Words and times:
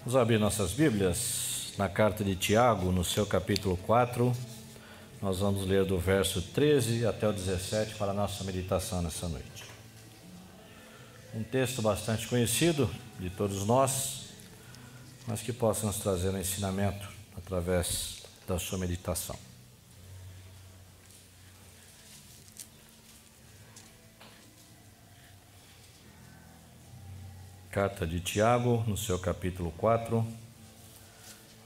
Vamos 0.00 0.16
abrir 0.16 0.38
nossas 0.38 0.72
Bíblias 0.72 1.74
na 1.76 1.86
carta 1.86 2.24
de 2.24 2.34
Tiago, 2.34 2.90
no 2.90 3.04
seu 3.04 3.26
capítulo 3.26 3.76
4. 3.76 4.34
Nós 5.20 5.40
vamos 5.40 5.66
ler 5.66 5.84
do 5.84 5.98
verso 5.98 6.40
13 6.40 7.04
até 7.04 7.28
o 7.28 7.32
17 7.34 7.96
para 7.96 8.12
a 8.12 8.14
nossa 8.14 8.42
meditação 8.42 9.02
nessa 9.02 9.28
noite. 9.28 9.62
Um 11.34 11.42
texto 11.42 11.82
bastante 11.82 12.26
conhecido 12.28 12.90
de 13.18 13.28
todos 13.28 13.66
nós, 13.66 14.30
mas 15.26 15.42
que 15.42 15.52
possa 15.52 15.86
nos 15.86 15.98
trazer 15.98 16.30
um 16.30 16.38
ensinamento 16.38 17.06
através 17.36 18.22
da 18.48 18.58
sua 18.58 18.78
meditação. 18.78 19.49
Carta 27.70 28.04
de 28.04 28.18
Tiago, 28.18 28.82
no 28.84 28.96
seu 28.96 29.16
capítulo 29.16 29.72
4, 29.78 30.26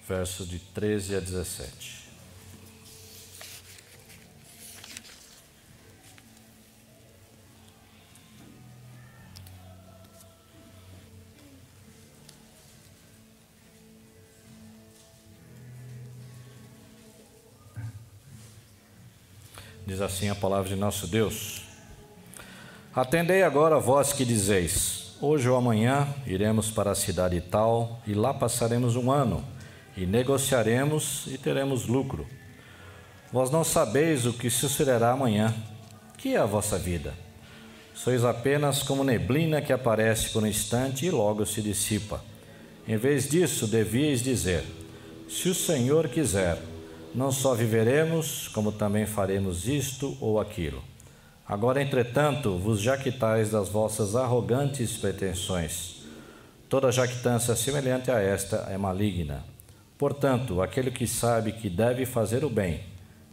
versos 0.06 0.46
de 0.46 0.58
13 0.58 1.16
a 1.16 1.20
17. 1.20 2.04
Diz 19.86 20.02
assim 20.02 20.28
a 20.28 20.34
palavra 20.34 20.68
de 20.68 20.76
nosso 20.76 21.06
Deus: 21.06 21.62
Atendei 22.94 23.42
agora 23.42 23.78
vós 23.80 24.12
que 24.12 24.26
dizeis: 24.26 25.03
Hoje 25.20 25.48
ou 25.48 25.56
amanhã 25.56 26.08
iremos 26.26 26.72
para 26.72 26.90
a 26.90 26.94
cidade 26.94 27.40
tal 27.40 28.00
e 28.04 28.14
lá 28.14 28.34
passaremos 28.34 28.96
um 28.96 29.12
ano 29.12 29.44
e 29.96 30.04
negociaremos 30.04 31.26
e 31.28 31.38
teremos 31.38 31.86
lucro. 31.86 32.26
Vós 33.32 33.48
não 33.48 33.62
sabeis 33.62 34.26
o 34.26 34.32
que 34.32 34.50
sucederá 34.50 35.12
amanhã. 35.12 35.54
Que 36.18 36.34
é 36.34 36.38
a 36.38 36.46
vossa 36.46 36.78
vida? 36.78 37.14
Sois 37.94 38.24
apenas 38.24 38.82
como 38.82 39.04
neblina 39.04 39.62
que 39.62 39.72
aparece 39.72 40.30
por 40.30 40.42
um 40.42 40.46
instante 40.46 41.06
e 41.06 41.10
logo 41.10 41.46
se 41.46 41.62
dissipa. 41.62 42.22
Em 42.86 42.96
vez 42.96 43.28
disso, 43.28 43.68
devíeis 43.68 44.20
dizer: 44.20 44.64
Se 45.28 45.48
o 45.48 45.54
Senhor 45.54 46.08
quiser, 46.08 46.58
não 47.14 47.30
só 47.30 47.54
viveremos, 47.54 48.48
como 48.48 48.72
também 48.72 49.06
faremos 49.06 49.68
isto 49.68 50.16
ou 50.20 50.40
aquilo. 50.40 50.82
Agora, 51.46 51.82
entretanto, 51.82 52.56
vos 52.56 52.80
jactais 52.80 53.50
das 53.50 53.68
vossas 53.68 54.16
arrogantes 54.16 54.96
pretensões. 54.96 56.02
Toda 56.70 56.90
jactância 56.90 57.54
semelhante 57.54 58.10
a 58.10 58.18
esta 58.18 58.66
é 58.70 58.78
maligna. 58.78 59.44
Portanto, 59.98 60.62
aquele 60.62 60.90
que 60.90 61.06
sabe 61.06 61.52
que 61.52 61.68
deve 61.68 62.06
fazer 62.06 62.44
o 62.46 62.50
bem 62.50 62.82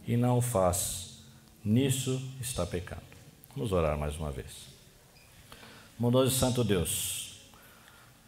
e 0.06 0.14
não 0.14 0.38
o 0.38 0.42
faz, 0.42 1.22
nisso 1.64 2.22
está 2.38 2.66
pecando. 2.66 3.00
Vamos 3.56 3.72
orar 3.72 3.96
mais 3.96 4.14
uma 4.16 4.30
vez. 4.30 4.66
Bondoso 5.98 6.36
e 6.36 6.38
Santo 6.38 6.62
Deus, 6.62 7.40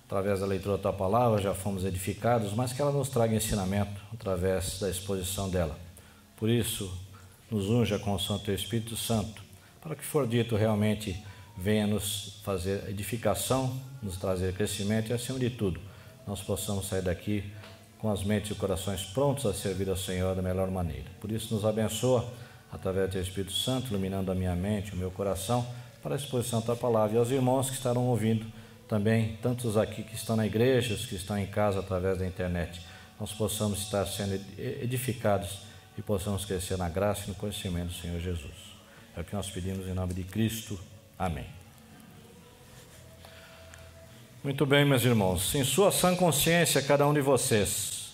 através 0.07 0.41
da 0.41 0.47
leitura 0.47 0.79
da 0.79 0.83
tua 0.85 0.93
palavra 0.95 1.43
já 1.43 1.53
fomos 1.53 1.85
edificados, 1.85 2.55
mas 2.55 2.73
que 2.73 2.81
ela 2.81 2.91
nos 2.91 3.11
traga 3.11 3.35
ensinamento 3.35 4.01
através 4.15 4.81
da 4.81 4.89
exposição 4.89 5.51
dela. 5.51 5.79
Por 6.37 6.49
isso, 6.49 6.91
nos 7.51 7.69
unja 7.69 7.99
com 7.99 8.15
o 8.15 8.19
Santo 8.19 8.51
Espírito 8.51 8.97
Santo 8.97 9.44
para 9.85 9.95
que 9.95 10.03
for 10.03 10.27
dito 10.27 10.57
realmente 10.57 11.23
venha 11.57 11.87
nos 11.87 12.41
fazer 12.43 12.89
edificação, 12.89 13.79
nos 14.03 14.17
trazer 14.17 14.55
crescimento 14.55 15.11
e, 15.11 15.13
acima 15.13 15.39
de 15.39 15.51
tudo, 15.51 15.79
nós 16.27 16.41
possamos 16.41 16.89
sair 16.89 17.03
daqui 17.03 17.45
com 17.99 18.11
as 18.11 18.25
mentes 18.25 18.51
e 18.51 18.55
corações 18.55 19.03
prontos 19.03 19.45
a 19.45 19.53
servir 19.53 19.89
ao 19.91 19.97
Senhor 19.97 20.35
da 20.35 20.41
melhor 20.41 20.71
maneira. 20.71 21.05
Por 21.21 21.31
isso, 21.31 21.55
nos 21.55 21.65
abençoa 21.65 22.27
através 22.73 23.11
do 23.11 23.19
Espírito 23.19 23.53
Santo, 23.53 23.89
iluminando 23.91 24.33
a 24.33 24.35
minha 24.35 24.57
mente, 24.57 24.95
o 24.95 24.97
meu 24.97 25.11
coração, 25.11 25.65
para 26.03 26.15
a 26.15 26.17
exposição 26.17 26.61
da 26.63 26.75
palavra. 26.75 27.17
E 27.17 27.19
aos 27.19 27.31
irmãos 27.31 27.69
que 27.69 27.77
estarão 27.77 28.07
ouvindo 28.07 28.47
também, 28.89 29.39
tantos 29.43 29.77
aqui 29.77 30.03
que 30.03 30.15
estão 30.15 30.35
na 30.35 30.47
igreja, 30.47 30.95
os 30.95 31.07
que 31.07 31.15
estão 31.15 31.39
em 31.39 31.47
casa 31.47 31.81
através 31.81 32.19
da 32.19 32.27
internet, 32.27 32.81
nós 33.21 33.33
possamos 33.33 33.81
estar 33.81 34.07
sendo 34.07 34.35
edificados 34.59 35.59
e 35.97 36.03
possamos 36.03 36.45
crescer 36.45 36.77
na 36.77 36.89
graça 36.89 37.25
e 37.27 37.29
no 37.29 37.35
conhecimento 37.35 37.89
do 37.89 37.95
Senhor 37.95 38.19
Jesus. 38.19 38.64
É 39.17 39.21
o 39.21 39.25
que 39.25 39.35
nós 39.35 39.49
pedimos 39.49 39.87
em 39.87 39.95
nome 39.95 40.13
de 40.13 40.25
Cristo. 40.25 40.79
Amém. 41.17 41.47
Muito 44.43 44.67
bem, 44.67 44.85
meus 44.85 45.05
irmãos. 45.05 45.55
Em 45.55 45.63
sua 45.63 45.93
sã 45.93 46.17
consciência, 46.17 46.83
cada 46.83 47.07
um 47.07 47.15
de 47.15 47.21
vocês 47.21 48.13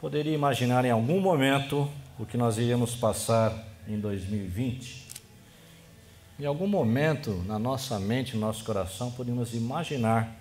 poderia 0.00 0.32
imaginar 0.32 0.84
em 0.84 0.90
algum 0.90 1.20
momento 1.20 1.90
o 2.18 2.24
que 2.24 2.36
nós 2.36 2.56
iríamos 2.56 2.94
passar 2.94 3.52
em 3.88 3.98
2020? 3.98 5.08
Em 6.38 6.46
algum 6.46 6.66
momento, 6.66 7.32
na 7.46 7.58
nossa 7.58 7.98
mente, 7.98 8.34
no 8.34 8.40
nosso 8.40 8.64
coração, 8.64 9.10
podemos 9.10 9.54
imaginar 9.54 10.34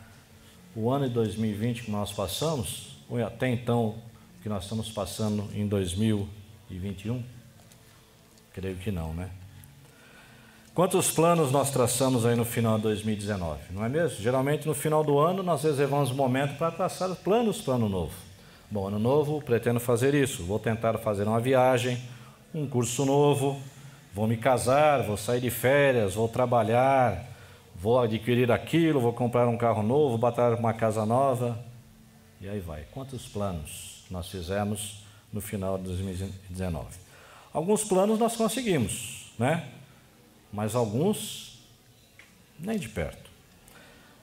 o 0.75 0.89
ano 0.89 1.07
de 1.07 1.13
2020 1.13 1.83
que 1.83 1.91
nós 1.91 2.11
passamos, 2.11 2.97
ou 3.09 3.23
até 3.25 3.49
então 3.49 3.89
o 4.39 4.43
que 4.43 4.47
nós 4.47 4.63
estamos 4.63 4.91
passando 4.91 5.49
em 5.53 5.67
2021? 5.67 7.23
Creio 8.53 8.77
que 8.77 8.91
não, 8.91 9.13
né? 9.13 9.29
Quantos 10.73 11.11
planos 11.11 11.51
nós 11.51 11.69
traçamos 11.69 12.25
aí 12.25 12.33
no 12.33 12.45
final 12.45 12.77
de 12.77 12.83
2019, 12.83 13.59
não 13.71 13.83
é 13.83 13.89
mesmo? 13.89 14.21
Geralmente 14.21 14.65
no 14.65 14.73
final 14.73 15.03
do 15.03 15.19
ano 15.19 15.43
nós 15.43 15.63
reservamos 15.63 16.11
um 16.11 16.15
momento 16.15 16.57
para 16.57 16.71
traçar 16.71 17.13
planos 17.13 17.59
para 17.59 17.73
ano 17.73 17.89
novo. 17.89 18.13
Bom, 18.69 18.87
ano 18.87 18.97
novo 18.97 19.41
pretendo 19.41 19.81
fazer 19.81 20.13
isso, 20.13 20.45
vou 20.45 20.57
tentar 20.57 20.97
fazer 20.99 21.27
uma 21.27 21.41
viagem, 21.41 22.01
um 22.55 22.65
curso 22.65 23.03
novo, 23.03 23.61
vou 24.13 24.25
me 24.27 24.37
casar, 24.37 25.03
vou 25.03 25.17
sair 25.17 25.41
de 25.41 25.49
férias, 25.49 26.13
vou 26.13 26.29
trabalhar, 26.29 27.21
vou 27.75 27.99
adquirir 27.99 28.49
aquilo, 28.49 29.01
vou 29.01 29.11
comprar 29.11 29.49
um 29.49 29.57
carro 29.57 29.83
novo, 29.83 30.17
bater 30.17 30.53
uma 30.53 30.73
casa 30.73 31.05
nova. 31.05 31.59
E 32.39 32.47
aí 32.47 32.61
vai. 32.61 32.85
Quantos 32.91 33.27
planos 33.27 34.05
nós 34.09 34.29
fizemos 34.29 35.03
no 35.33 35.41
final 35.41 35.77
de 35.77 35.83
2019? 35.83 36.87
Alguns 37.51 37.83
planos 37.83 38.17
nós 38.17 38.37
conseguimos, 38.37 39.33
né? 39.37 39.67
Mas 40.51 40.75
alguns 40.75 41.59
nem 42.59 42.77
de 42.77 42.89
perto. 42.89 43.29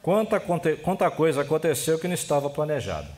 Quanta, 0.03 0.41
quanta 0.83 1.11
coisa 1.11 1.43
aconteceu 1.43 1.99
que 1.99 2.06
não 2.06 2.15
estava 2.15 2.49
planejada. 2.49 3.09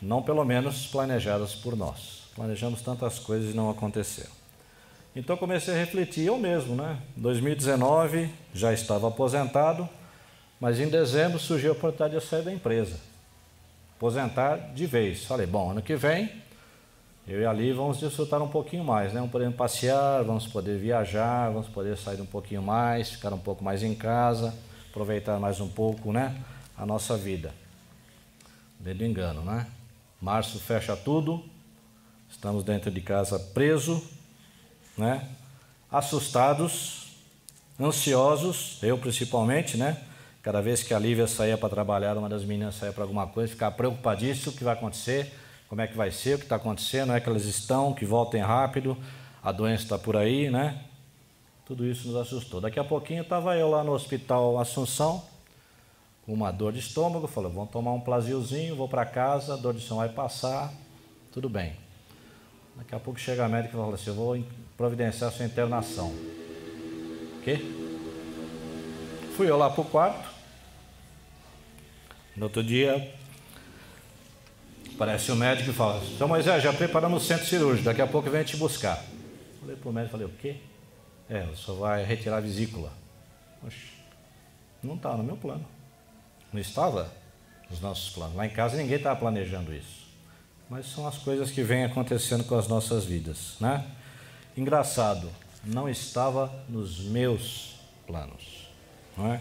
Não 0.00 0.22
pelo 0.22 0.44
menos 0.44 0.86
planejadas 0.86 1.54
por 1.54 1.76
nós. 1.76 2.24
Planejamos 2.34 2.82
tantas 2.82 3.18
coisas 3.18 3.52
e 3.52 3.56
não 3.56 3.70
aconteceram. 3.70 4.32
Então 5.16 5.36
comecei 5.36 5.74
a 5.74 5.76
refletir 5.76 6.26
eu 6.26 6.36
mesmo, 6.36 6.74
né? 6.74 6.98
2019 7.16 8.30
já 8.52 8.72
estava 8.72 9.08
aposentado, 9.08 9.88
mas 10.60 10.80
em 10.80 10.88
dezembro 10.88 11.38
surgiu 11.38 11.70
a 11.70 11.72
oportunidade 11.72 12.10
de 12.10 12.16
eu 12.16 12.20
sair 12.20 12.42
da 12.42 12.52
empresa. 12.52 12.98
Aposentar 13.96 14.56
de 14.74 14.86
vez. 14.86 15.24
Falei, 15.24 15.46
bom, 15.46 15.70
ano 15.70 15.82
que 15.82 15.94
vem 15.94 16.42
eu 17.26 17.40
e 17.40 17.46
ali 17.46 17.72
vamos 17.72 17.98
desfrutar 17.98 18.42
um 18.42 18.48
pouquinho 18.48 18.84
mais, 18.84 19.12
né? 19.14 19.20
Vamos 19.20 19.32
poder 19.32 19.50
passear, 19.52 20.22
vamos 20.22 20.46
poder 20.46 20.78
viajar, 20.78 21.50
vamos 21.50 21.68
poder 21.68 21.96
sair 21.96 22.20
um 22.20 22.26
pouquinho 22.26 22.62
mais, 22.62 23.12
ficar 23.12 23.32
um 23.32 23.38
pouco 23.38 23.64
mais 23.64 23.82
em 23.82 23.94
casa, 23.94 24.54
aproveitar 24.90 25.38
mais 25.40 25.58
um 25.58 25.68
pouco, 25.68 26.12
né? 26.12 26.36
A 26.76 26.84
nossa 26.84 27.16
vida. 27.16 27.54
Dedo 28.78 29.04
engano, 29.04 29.42
né? 29.42 29.66
Março 30.20 30.58
fecha 30.58 30.94
tudo, 30.94 31.42
estamos 32.28 32.62
dentro 32.62 32.90
de 32.90 33.00
casa 33.00 33.38
preso, 33.38 34.06
né? 34.96 35.26
Assustados, 35.90 37.16
ansiosos, 37.80 38.78
eu 38.82 38.98
principalmente, 38.98 39.78
né? 39.78 39.96
Cada 40.42 40.60
vez 40.60 40.82
que 40.82 40.92
a 40.92 40.98
Lívia 40.98 41.26
saía 41.26 41.56
para 41.56 41.70
trabalhar, 41.70 42.18
uma 42.18 42.28
das 42.28 42.44
meninas 42.44 42.74
saía 42.74 42.92
para 42.92 43.04
alguma 43.04 43.26
coisa, 43.26 43.50
ficava 43.50 43.74
preocupadíssimo 43.74 44.52
o 44.52 44.54
que 44.54 44.62
vai 44.62 44.74
acontecer 44.74 45.32
como 45.74 45.82
é 45.82 45.88
que 45.88 45.96
vai 45.96 46.12
ser, 46.12 46.36
o 46.36 46.38
que 46.38 46.44
está 46.44 46.54
acontecendo, 46.54 47.12
é 47.12 47.18
que 47.18 47.28
elas 47.28 47.46
estão, 47.46 47.92
que 47.92 48.04
voltem 48.04 48.40
rápido, 48.40 48.96
a 49.42 49.50
doença 49.50 49.82
está 49.82 49.98
por 49.98 50.16
aí, 50.16 50.48
né? 50.48 50.80
Tudo 51.66 51.84
isso 51.84 52.06
nos 52.06 52.16
assustou. 52.16 52.60
Daqui 52.60 52.78
a 52.78 52.84
pouquinho 52.84 53.22
estava 53.22 53.56
eu 53.56 53.68
lá 53.68 53.82
no 53.82 53.90
hospital 53.90 54.56
Assunção, 54.60 55.24
com 56.24 56.32
uma 56.32 56.52
dor 56.52 56.72
de 56.72 56.78
estômago, 56.78 57.26
falei, 57.26 57.50
vamos 57.50 57.70
tomar 57.70 57.92
um 57.92 57.98
plaziozinho, 57.98 58.76
vou 58.76 58.88
para 58.88 59.04
casa, 59.04 59.54
a 59.54 59.56
dor 59.56 59.74
de 59.74 59.80
estômago 59.80 60.06
vai 60.06 60.14
passar, 60.14 60.72
tudo 61.32 61.48
bem. 61.48 61.74
Daqui 62.76 62.94
a 62.94 63.00
pouco 63.00 63.18
chega 63.18 63.44
a 63.44 63.48
médica 63.48 63.76
e 63.76 63.80
fala 63.80 63.94
assim, 63.96 64.10
eu 64.10 64.14
vou 64.14 64.44
providenciar 64.76 65.32
sua 65.32 65.44
internação. 65.44 66.10
O 67.36 67.40
quê? 67.42 67.58
Fui 69.36 69.50
eu 69.50 69.56
lá 69.56 69.68
para 69.68 69.80
o 69.80 69.84
quarto. 69.84 70.28
No 72.36 72.44
outro 72.44 72.62
dia, 72.62 73.12
Parece 74.96 75.32
o 75.32 75.36
médico 75.36 75.70
e 75.70 75.72
fala: 75.72 76.02
Então, 76.14 76.28
Moisés, 76.28 76.62
já 76.62 76.72
preparamos 76.72 77.22
o 77.22 77.26
centro 77.26 77.46
cirúrgico, 77.46 77.84
daqui 77.84 78.02
a 78.02 78.06
pouco 78.06 78.30
vem 78.30 78.44
te 78.44 78.56
buscar. 78.56 79.02
Falei 79.60 79.76
para 79.76 79.88
o 79.88 79.92
médico: 79.92 80.12
falei, 80.12 80.26
O 80.26 80.30
quê? 80.30 80.56
É, 81.28 81.46
só 81.54 81.74
vai 81.74 82.04
retirar 82.04 82.36
a 82.36 82.40
vesícula. 82.40 82.92
Oxe, 83.66 83.92
não 84.82 84.94
está 84.94 85.16
no 85.16 85.24
meu 85.24 85.36
plano. 85.36 85.64
Não 86.52 86.60
estava? 86.60 87.10
os 87.70 87.80
nossos 87.80 88.10
planos. 88.10 88.34
Lá 88.36 88.46
em 88.46 88.50
casa 88.50 88.76
ninguém 88.76 88.96
estava 88.96 89.18
planejando 89.18 89.74
isso. 89.74 90.04
Mas 90.68 90.86
são 90.86 91.06
as 91.06 91.18
coisas 91.18 91.50
que 91.50 91.62
vêm 91.62 91.84
acontecendo 91.84 92.44
com 92.44 92.56
as 92.56 92.68
nossas 92.68 93.04
vidas, 93.04 93.56
né? 93.60 93.84
Engraçado, 94.56 95.30
não 95.62 95.88
estava 95.88 96.50
nos 96.68 97.00
meus 97.00 97.76
planos, 98.06 98.68
não 99.16 99.32
é? 99.32 99.40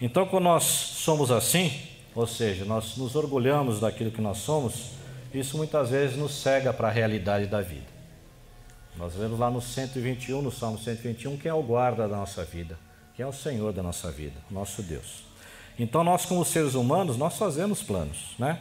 Então, 0.00 0.26
quando 0.26 0.44
nós 0.44 0.64
somos 0.64 1.30
assim, 1.30 1.72
ou 2.14 2.26
seja, 2.26 2.64
nós 2.64 2.96
nos 2.96 3.16
orgulhamos 3.16 3.80
daquilo 3.80 4.10
que 4.10 4.20
nós 4.20 4.38
somos, 4.38 4.92
isso 5.32 5.56
muitas 5.56 5.90
vezes 5.90 6.16
nos 6.16 6.32
cega 6.32 6.72
para 6.72 6.88
a 6.88 6.90
realidade 6.90 7.46
da 7.46 7.60
vida. 7.60 7.92
Nós 8.96 9.14
vemos 9.14 9.38
lá 9.38 9.50
no 9.50 9.60
121, 9.60 10.40
no 10.40 10.52
Salmo 10.52 10.78
121, 10.78 11.36
quem 11.36 11.50
é 11.50 11.54
o 11.54 11.62
guarda 11.62 12.06
da 12.06 12.16
nossa 12.16 12.44
vida, 12.44 12.78
quem 13.16 13.24
é 13.24 13.26
o 13.26 13.32
Senhor 13.32 13.72
da 13.72 13.82
nossa 13.82 14.10
vida, 14.12 14.36
nosso 14.48 14.82
Deus. 14.82 15.24
Então 15.76 16.04
nós 16.04 16.24
como 16.24 16.44
seres 16.44 16.74
humanos, 16.74 17.16
nós 17.16 17.36
fazemos 17.36 17.82
planos, 17.82 18.34
né? 18.38 18.60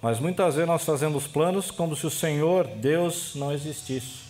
Mas 0.00 0.18
muitas 0.18 0.54
vezes 0.54 0.68
nós 0.68 0.84
fazemos 0.84 1.26
planos 1.26 1.70
como 1.70 1.94
se 1.94 2.06
o 2.06 2.10
Senhor, 2.10 2.66
Deus, 2.66 3.34
não 3.34 3.52
existisse. 3.52 4.24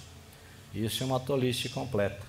Isso 0.74 1.02
é 1.02 1.06
uma 1.06 1.20
tolice 1.20 1.68
completa. 1.68 2.24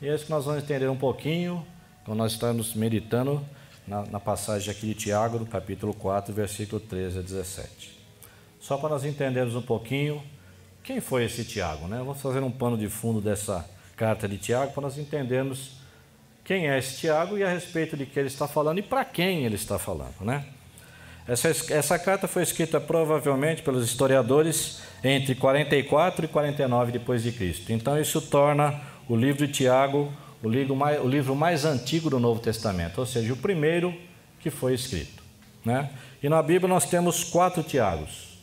E 0.00 0.08
é 0.08 0.14
isso 0.14 0.26
que 0.26 0.30
nós 0.30 0.44
vamos 0.44 0.62
entender 0.62 0.88
um 0.88 0.96
pouquinho 0.96 1.66
quando 2.04 2.18
nós 2.18 2.32
estamos 2.32 2.74
meditando 2.74 3.42
na, 3.86 4.02
na 4.02 4.20
passagem 4.20 4.70
aqui 4.70 4.88
de 4.88 4.94
Tiago, 4.94 5.38
no 5.38 5.46
capítulo 5.46 5.92
4, 5.94 6.32
versículo 6.32 6.80
13 6.80 7.18
a 7.18 7.22
17. 7.22 7.98
Só 8.60 8.76
para 8.76 8.90
nós 8.90 9.04
entendermos 9.04 9.54
um 9.54 9.62
pouquinho 9.62 10.22
quem 10.82 11.00
foi 11.00 11.24
esse 11.24 11.44
Tiago, 11.44 11.86
né? 11.86 11.98
Vamos 11.98 12.20
fazer 12.20 12.42
um 12.42 12.50
pano 12.50 12.76
de 12.76 12.88
fundo 12.88 13.20
dessa 13.20 13.68
carta 13.96 14.28
de 14.28 14.38
Tiago 14.38 14.72
para 14.72 14.82
nós 14.82 14.98
entendermos 14.98 15.80
quem 16.44 16.68
é 16.68 16.78
esse 16.78 16.98
Tiago 16.98 17.36
e 17.38 17.44
a 17.44 17.48
respeito 17.48 17.96
de 17.96 18.06
que 18.06 18.18
ele 18.18 18.28
está 18.28 18.48
falando 18.48 18.78
e 18.78 18.82
para 18.82 19.04
quem 19.04 19.44
ele 19.44 19.56
está 19.56 19.78
falando, 19.78 20.20
né? 20.20 20.44
Essa, 21.28 21.48
essa 21.72 21.98
carta 21.98 22.26
foi 22.26 22.42
escrita 22.42 22.80
provavelmente 22.80 23.62
pelos 23.62 23.84
historiadores 23.84 24.82
entre 25.04 25.34
44 25.34 26.24
e 26.24 26.28
49 26.28 26.92
depois 26.92 27.22
de 27.22 27.30
Cristo. 27.30 27.72
Então 27.72 28.00
isso 28.00 28.20
torna 28.20 28.80
o 29.08 29.14
livro 29.14 29.46
de 29.46 29.52
Tiago 29.52 30.12
o 30.42 30.48
livro, 30.48 30.74
mais, 30.74 31.00
o 31.02 31.08
livro 31.08 31.34
mais 31.34 31.64
antigo 31.64 32.08
do 32.08 32.18
Novo 32.18 32.40
Testamento, 32.40 32.98
ou 32.98 33.06
seja, 33.06 33.32
o 33.32 33.36
primeiro 33.36 33.94
que 34.40 34.50
foi 34.50 34.74
escrito. 34.74 35.22
Né? 35.64 35.90
E 36.22 36.28
na 36.28 36.42
Bíblia 36.42 36.68
nós 36.68 36.86
temos 36.86 37.22
quatro 37.24 37.62
Tiagos. 37.62 38.38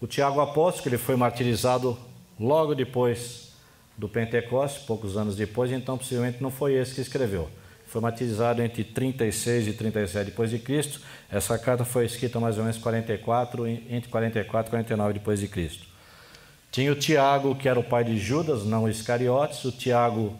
O 0.00 0.06
Tiago 0.06 0.40
Apóstolo, 0.40 0.88
ele 0.88 0.98
foi 0.98 1.16
martirizado 1.16 1.96
logo 2.38 2.74
depois 2.74 3.52
do 3.96 4.08
Pentecostes, 4.08 4.82
poucos 4.84 5.16
anos 5.16 5.36
depois, 5.36 5.70
então 5.70 5.96
possivelmente 5.96 6.42
não 6.42 6.50
foi 6.50 6.74
esse 6.74 6.94
que 6.94 7.00
escreveu. 7.00 7.48
Foi 7.86 8.00
martirizado 8.00 8.62
entre 8.62 8.84
36 8.84 9.68
e 9.68 9.72
37 9.74 10.26
depois 10.26 10.50
de 10.50 10.58
Cristo. 10.58 11.00
Essa 11.30 11.58
carta 11.58 11.84
foi 11.84 12.06
escrita 12.06 12.40
mais 12.40 12.56
ou 12.56 12.64
menos 12.64 12.78
44, 12.78 13.66
entre 13.66 14.08
44 14.08 14.68
e 14.68 14.70
49 14.70 15.12
depois 15.12 15.40
de 15.40 15.48
Cristo. 15.48 15.86
Tinha 16.70 16.90
o 16.90 16.96
Tiago, 16.96 17.54
que 17.54 17.68
era 17.68 17.78
o 17.78 17.84
pai 17.84 18.02
de 18.02 18.18
Judas, 18.18 18.64
não 18.64 18.88
Iscariotes, 18.88 19.62
o 19.64 19.70
Tiago 19.70 20.38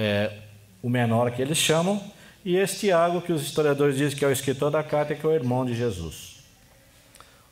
é, 0.00 0.32
o 0.82 0.88
menor 0.88 1.30
que 1.30 1.42
eles 1.42 1.58
chamam, 1.58 2.02
e 2.42 2.56
esse 2.56 2.80
Tiago, 2.80 3.20
que 3.20 3.34
os 3.34 3.42
historiadores 3.42 3.98
dizem 3.98 4.18
que 4.18 4.24
é 4.24 4.28
o 4.28 4.32
escritor 4.32 4.70
da 4.70 4.82
carta, 4.82 5.14
que 5.14 5.26
é 5.26 5.28
o 5.28 5.32
irmão 5.32 5.66
de 5.66 5.74
Jesus. 5.74 6.38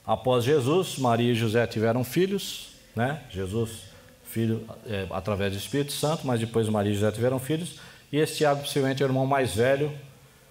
Após 0.06 0.44
Jesus, 0.44 0.96
Maria 0.96 1.32
e 1.32 1.34
José 1.34 1.66
tiveram 1.66 2.02
filhos, 2.02 2.68
né? 2.96 3.20
Jesus, 3.28 3.82
filho 4.24 4.64
é, 4.86 5.06
através 5.10 5.52
do 5.52 5.58
Espírito 5.58 5.92
Santo, 5.92 6.26
mas 6.26 6.40
depois 6.40 6.66
Maria 6.70 6.90
e 6.90 6.94
José 6.94 7.12
tiveram 7.12 7.38
filhos, 7.38 7.78
e 8.10 8.16
esse 8.16 8.38
Tiago 8.38 8.62
possivelmente 8.62 9.02
é 9.02 9.06
o 9.06 9.08
irmão 9.10 9.26
mais 9.26 9.54
velho, 9.54 9.92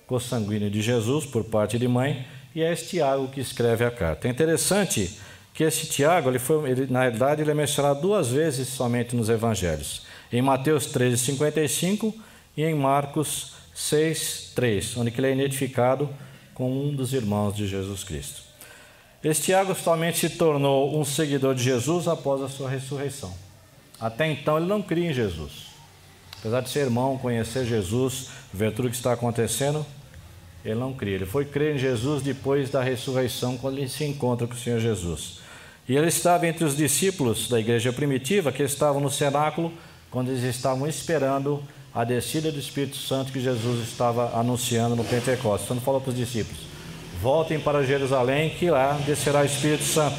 consanguíneo 0.05 0.69
de 0.69 0.83
Jesus, 0.83 1.25
por 1.25 1.45
parte 1.45 1.79
de 1.79 1.87
mãe, 1.87 2.27
e 2.53 2.61
é 2.61 2.71
esse 2.71 2.89
Tiago 2.89 3.27
que 3.29 3.41
escreve 3.41 3.83
a 3.83 3.89
carta. 3.89 4.27
É 4.27 4.31
interessante 4.31 5.17
que 5.51 5.63
esse 5.63 5.87
Tiago, 5.87 6.29
ele 6.29 6.37
foi, 6.37 6.69
ele, 6.69 6.85
na 6.85 7.01
realidade, 7.01 7.41
ele 7.41 7.49
é 7.49 7.55
mencionado 7.55 8.01
duas 8.01 8.29
vezes 8.29 8.67
somente 8.67 9.15
nos 9.15 9.29
evangelhos 9.29 10.05
em 10.31 10.41
Mateus 10.41 10.87
13, 10.87 11.17
55 11.17 12.13
e 12.55 12.63
em 12.63 12.75
Marcos 12.75 13.53
6, 13.73 14.51
3, 14.55 14.97
onde 14.97 15.13
ele 15.17 15.27
é 15.27 15.33
identificado 15.33 16.09
com 16.53 16.71
um 16.71 16.95
dos 16.95 17.13
irmãos 17.13 17.55
de 17.55 17.67
Jesus 17.67 18.03
Cristo. 18.03 18.41
Este 19.23 19.45
Tiago 19.45 19.75
somente 19.75 20.17
se 20.17 20.29
tornou 20.31 20.99
um 20.99 21.05
seguidor 21.05 21.53
de 21.53 21.63
Jesus 21.63 22.07
após 22.07 22.41
a 22.41 22.49
sua 22.49 22.69
ressurreição. 22.69 23.33
Até 23.99 24.27
então 24.31 24.57
ele 24.57 24.67
não 24.67 24.81
cria 24.81 25.09
em 25.09 25.13
Jesus. 25.13 25.67
Apesar 26.39 26.61
de 26.61 26.69
ser 26.69 26.81
irmão, 26.81 27.17
conhecer 27.17 27.65
Jesus, 27.65 28.29
ver 28.53 28.71
tudo 28.71 28.87
o 28.87 28.91
que 28.91 28.95
está 28.95 29.13
acontecendo, 29.13 29.85
ele 30.63 30.79
não 30.79 30.93
cria. 30.93 31.15
Ele 31.15 31.25
foi 31.25 31.45
crer 31.45 31.75
em 31.75 31.79
Jesus 31.79 32.21
depois 32.21 32.69
da 32.69 32.83
ressurreição, 32.83 33.57
quando 33.57 33.77
ele 33.77 33.89
se 33.89 34.03
encontra 34.03 34.45
com 34.45 34.53
o 34.53 34.57
Senhor 34.57 34.79
Jesus. 34.79 35.39
E 35.89 35.95
ele 35.95 36.07
estava 36.07 36.45
entre 36.45 36.65
os 36.65 36.75
discípulos 36.75 37.47
da 37.47 37.59
igreja 37.59 37.93
primitiva 37.93 38.51
que 38.51 38.61
estavam 38.61 39.01
no 39.01 39.09
cenáculo 39.09 39.73
quando 40.11 40.29
eles 40.29 40.43
estavam 40.43 40.87
esperando 40.87 41.63
a 41.93 42.03
descida 42.03 42.51
do 42.51 42.59
Espírito 42.59 42.97
Santo 42.97 43.31
que 43.31 43.39
Jesus 43.39 43.87
estava 43.87 44.37
anunciando 44.39 44.95
no 44.95 45.03
Pentecostes. 45.03 45.65
Então 45.65 45.81
falou 45.81 45.99
para 45.99 46.11
os 46.11 46.15
discípulos: 46.15 46.61
voltem 47.21 47.59
para 47.59 47.83
Jerusalém, 47.83 48.51
que 48.51 48.69
lá 48.69 48.99
descerá 49.05 49.41
o 49.41 49.45
Espírito 49.45 49.83
Santo. 49.83 50.17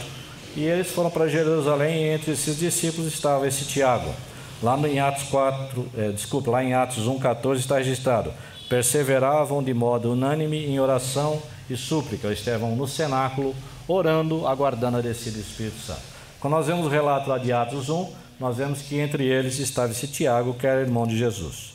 E 0.56 0.64
eles 0.64 0.90
foram 0.90 1.10
para 1.10 1.28
Jerusalém, 1.28 2.02
e 2.02 2.08
entre 2.08 2.32
esses 2.32 2.58
discípulos 2.58 3.12
estava 3.12 3.46
esse 3.46 3.64
Tiago. 3.64 4.12
Lá 4.60 4.76
em 4.88 4.98
Atos 4.98 5.24
4, 5.24 5.88
é, 5.96 6.08
desculpa, 6.10 6.50
lá 6.50 6.64
em 6.64 6.74
Atos 6.74 7.06
1,14 7.06 7.58
está 7.58 7.78
registrado: 7.78 8.32
perseveravam 8.68 9.62
de 9.62 9.72
modo 9.72 10.12
unânime 10.12 10.66
em 10.66 10.80
oração 10.80 11.40
e 11.70 11.76
súplica. 11.76 12.32
Estavam 12.32 12.74
no 12.74 12.88
cenáculo, 12.88 13.54
orando, 13.86 14.48
aguardando 14.48 14.98
a 14.98 15.00
descida 15.00 15.36
do 15.36 15.42
Espírito 15.42 15.78
Santo. 15.78 16.02
Quando 16.40 16.54
nós 16.54 16.66
vemos 16.66 16.86
o 16.86 16.88
relato 16.88 17.28
lá 17.28 17.38
de 17.38 17.52
Atos 17.52 17.88
1, 17.88 18.12
nós 18.38 18.56
vemos 18.56 18.82
que 18.82 18.96
entre 18.96 19.24
eles 19.24 19.58
estava 19.58 19.92
esse 19.92 20.06
Tiago, 20.06 20.54
que 20.54 20.66
era 20.66 20.80
irmão 20.80 21.06
de 21.06 21.16
Jesus. 21.16 21.74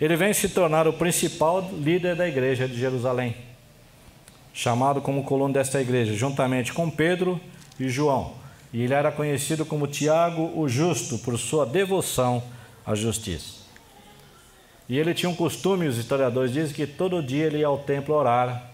Ele 0.00 0.16
vem 0.16 0.32
se 0.32 0.48
tornar 0.48 0.86
o 0.86 0.92
principal 0.92 1.68
líder 1.72 2.14
da 2.16 2.28
igreja 2.28 2.68
de 2.68 2.78
Jerusalém, 2.78 3.36
chamado 4.52 5.00
como 5.00 5.24
colono 5.24 5.54
desta 5.54 5.80
igreja, 5.80 6.14
juntamente 6.14 6.72
com 6.72 6.90
Pedro 6.90 7.40
e 7.78 7.88
João. 7.88 8.34
E 8.72 8.82
ele 8.82 8.94
era 8.94 9.10
conhecido 9.10 9.64
como 9.64 9.86
Tiago 9.86 10.52
o 10.56 10.68
Justo, 10.68 11.18
por 11.18 11.38
sua 11.38 11.64
devoção 11.64 12.42
à 12.84 12.94
justiça. 12.94 13.64
E 14.88 14.98
ele 14.98 15.14
tinha 15.14 15.30
um 15.30 15.34
costume, 15.34 15.86
os 15.86 15.96
historiadores 15.96 16.52
dizem, 16.52 16.74
que 16.74 16.86
todo 16.86 17.22
dia 17.22 17.46
ele 17.46 17.58
ia 17.58 17.66
ao 17.66 17.78
templo 17.78 18.14
orar 18.14 18.70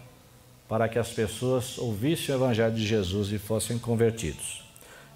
para 0.69 0.89
que 0.89 0.99
as 0.99 1.09
pessoas 1.09 1.79
ouvissem 1.79 2.35
o 2.35 2.39
evangelho 2.39 2.75
de 2.75 2.87
Jesus 2.87 3.33
e 3.33 3.39
fossem 3.39 3.79
convertidos. 3.79 4.60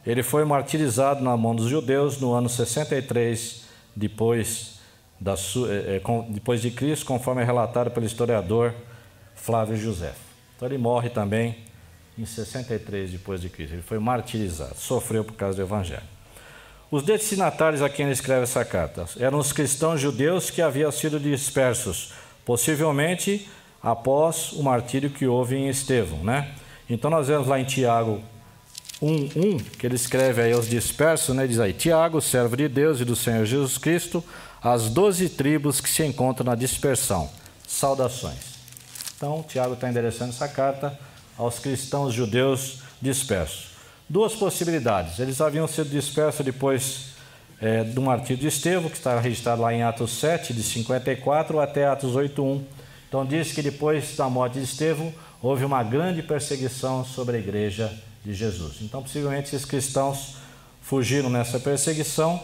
Ele 0.06 0.23
foi 0.23 0.44
martirizado 0.44 1.23
na 1.23 1.37
mão 1.37 1.54
dos 1.54 1.68
judeus 1.68 2.18
no 2.20 2.32
ano 2.32 2.49
63 2.49 3.64
depois, 3.96 4.78
da, 5.18 5.34
é, 5.68 6.00
depois 6.28 6.61
de 6.61 6.70
Cristo, 6.70 7.06
conforme 7.06 7.42
é 7.42 7.44
relatado 7.44 7.90
pelo 7.90 8.04
historiador 8.04 8.75
Flávio 9.34 9.76
José. 9.76 10.12
Então 10.56 10.68
ele 10.68 10.78
morre 10.78 11.08
também 11.08 11.56
em 12.18 12.26
63 12.26 13.12
depois 13.12 13.40
de 13.40 13.49
Cristo. 13.49 13.75
Ele 13.75 13.82
foi 13.82 13.99
martirizado, 13.99 14.76
sofreu 14.76 15.25
por 15.25 15.34
causa 15.34 15.56
do 15.56 15.62
Evangelho. 15.62 16.14
Os 16.90 17.02
destinatários 17.02 17.82
a 17.82 17.88
quem 17.88 18.04
ele 18.04 18.12
escreve 18.12 18.42
essa 18.42 18.64
carta 18.64 19.06
eram 19.18 19.38
os 19.38 19.52
cristãos 19.52 20.00
judeus 20.00 20.50
que 20.50 20.62
haviam 20.62 20.92
sido 20.92 21.18
dispersos, 21.18 22.12
possivelmente 22.44 23.49
após 23.82 24.52
o 24.52 24.62
martírio 24.62 25.11
que 25.11 25.26
houve 25.26 25.56
em 25.56 25.68
Estevão, 25.68 26.23
né? 26.23 26.52
Então 26.88 27.11
nós 27.11 27.26
vemos 27.28 27.49
lá 27.49 27.58
em 27.58 27.64
Tiago 27.64 28.23
1:1, 29.04 29.58
que 29.78 29.87
ele 29.87 29.96
escreve 29.96 30.40
aí 30.40 30.52
aos 30.52 30.68
dispersos, 30.68 31.37
né? 31.37 31.46
Diz 31.46 31.58
aí: 31.58 31.73
Tiago, 31.73 32.20
servo 32.20 32.56
de 32.56 32.68
Deus 32.68 33.00
e 33.00 33.04
do 33.04 33.14
Senhor 33.14 33.44
Jesus 33.44 33.76
Cristo, 33.76 34.25
as 34.62 34.88
doze 34.88 35.28
tribos 35.28 35.80
que 35.80 35.88
se 35.88 36.02
encontram 36.04 36.46
na 36.46 36.54
dispersão. 36.54 37.28
Saudações. 37.68 38.54
Então, 39.16 39.44
Tiago 39.46 39.75
está 39.75 39.88
endereçando 39.88 40.30
essa 40.30 40.49
carta 40.49 40.99
aos 41.37 41.58
cristãos 41.58 42.14
judeus 42.14 42.78
dispersos. 43.00 43.75
Duas 44.08 44.34
possibilidades. 44.34 45.18
Eles 45.18 45.40
haviam 45.40 45.66
sido 45.66 45.90
dispersos 45.90 46.44
depois 46.44 47.14
é, 47.61 47.84
do 47.84 48.00
martírio 48.00 48.37
de 48.37 48.46
Estevão, 48.46 48.88
que 48.88 48.96
está 48.96 49.18
registrado 49.20 49.62
lá 49.62 49.73
em 49.73 49.82
Atos 49.82 50.18
7, 50.18 50.52
de 50.52 50.62
54 50.62 51.61
até 51.61 51.87
Atos 51.87 52.14
8:1. 52.14 52.62
Então 53.08 53.25
diz 53.25 53.52
que 53.52 53.62
depois 53.62 54.16
da 54.16 54.28
morte 54.28 54.58
de 54.58 54.64
Estevão 54.64 55.12
houve 55.42 55.64
uma 55.64 55.82
grande 55.82 56.23
perseguição 56.23 57.04
sobre 57.04 57.37
a 57.37 57.38
igreja 57.38 57.92
de 58.25 58.35
Jesus. 58.35 58.76
Então, 58.81 59.02
possivelmente, 59.02 59.54
esses 59.54 59.64
cristãos 59.64 60.37
fugiram 60.83 61.28
nessa 61.28 61.59
perseguição, 61.61 62.40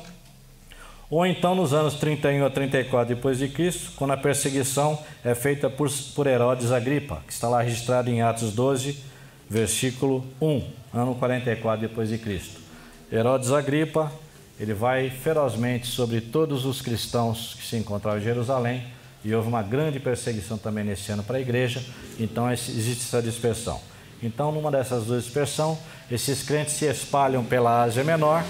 ou 1.09 1.27
então 1.27 1.55
nos 1.55 1.73
anos 1.73 1.95
31 1.95 2.45
a 2.45 2.51
34 2.51 3.15
depois 3.15 3.39
de 3.39 3.49
Cristo, 3.49 3.93
quando 3.97 4.13
a 4.13 4.17
perseguição 4.17 4.99
é 5.25 5.35
feita 5.35 5.69
por, 5.69 5.91
por 6.15 6.27
Herodes 6.27 6.71
Agripa, 6.71 7.23
que 7.27 7.33
está 7.33 7.49
lá 7.49 7.63
registrado 7.63 8.11
em 8.11 8.23
Atos 8.23 8.53
12, 8.53 8.97
versículo 9.49 10.25
1, 10.41 10.63
ano 10.95 11.15
44 11.17 11.89
depois 11.89 12.09
de 12.09 12.19
Cristo. 12.19 12.61
Herodes 13.11 13.51
Agripa, 13.51 14.13
ele 14.59 14.73
vai 14.73 15.11
ferozmente 15.11 15.89
sobre 15.89 16.21
todos 16.21 16.65
os 16.65 16.81
cristãos 16.81 17.55
que 17.59 17.67
se 17.67 17.77
encontravam 17.77 18.21
em 18.21 18.25
Jerusalém, 18.25 18.85
e 19.25 19.35
houve 19.35 19.49
uma 19.49 19.63
grande 19.63 20.01
perseguição 20.01 20.57
também 20.57 20.85
nesse 20.85 21.13
ano 21.13 21.23
para 21.23 21.37
a 21.37 21.41
igreja, 21.41 21.85
então 22.19 22.51
existe 22.51 23.05
essa 23.05 23.21
dispersão. 23.21 23.81
Então, 24.23 24.53
numa 24.53 24.71
dessas 24.71 25.05
duas 25.05 25.25
dispersões, 25.25 25.79
esses 26.11 26.43
crentes 26.43 26.75
se 26.75 26.85
espalham 26.85 27.45
pela 27.45 27.83
Ásia 27.83 28.05
Menor, 28.05 28.45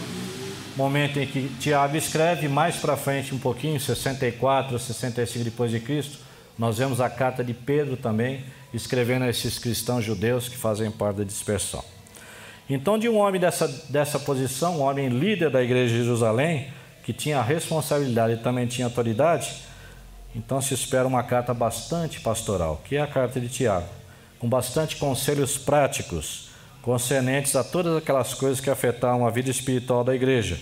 momento 0.77 1.19
em 1.19 1.27
que 1.27 1.49
Tiago 1.61 1.97
escreve, 1.97 2.49
mais 2.49 2.77
para 2.77 2.97
frente 2.97 3.35
um 3.35 3.39
pouquinho, 3.39 3.79
64, 3.79 4.79
65 4.79 5.45
depois 5.45 5.71
de 5.71 5.81
Cristo, 5.81 6.19
nós 6.59 6.79
vemos 6.79 7.00
a 7.00 7.09
carta 7.09 7.45
de 7.45 7.55
Pedro 7.55 7.97
também, 7.97 8.45
escrevendo 8.73 9.25
a 9.25 9.29
esses 9.29 9.59
cristãos 9.59 10.05
judeus 10.05 10.49
que 10.49 10.57
fazem 10.57 10.91
parte 10.91 11.17
da 11.17 11.25
dispersão. 11.25 11.85
Então, 12.69 12.99
de 12.99 13.09
um 13.09 13.19
homem 13.19 13.41
dessa, 13.41 13.67
dessa 13.89 14.19
posição, 14.19 14.79
um 14.79 14.83
homem 14.83 15.09
líder 15.09 15.50
da 15.50 15.62
igreja 15.62 15.93
de 15.93 16.03
Jerusalém, 16.03 16.69
que 17.05 17.12
tinha 17.12 17.43
responsabilidade 17.43 18.35
e 18.35 18.37
também 18.37 18.67
tinha 18.67 18.87
autoridade, 18.87 19.53
então 20.35 20.61
se 20.61 20.75
espera 20.75 21.07
uma 21.07 21.23
carta 21.23 21.53
bastante 21.53 22.21
pastoral, 22.21 22.81
que 22.85 22.97
é 22.97 23.00
a 23.00 23.07
carta 23.07 23.41
de 23.41 23.49
Tiago, 23.49 23.89
com 24.40 24.49
bastante 24.49 24.97
conselhos 24.97 25.56
práticos 25.56 26.49
concernentes 26.82 27.54
a 27.54 27.62
todas 27.62 27.94
aquelas 27.94 28.35
coisas 28.35 28.59
que 28.59 28.70
afetavam 28.70 29.26
a 29.26 29.30
vida 29.30 29.50
espiritual 29.50 30.02
da 30.02 30.14
igreja, 30.14 30.59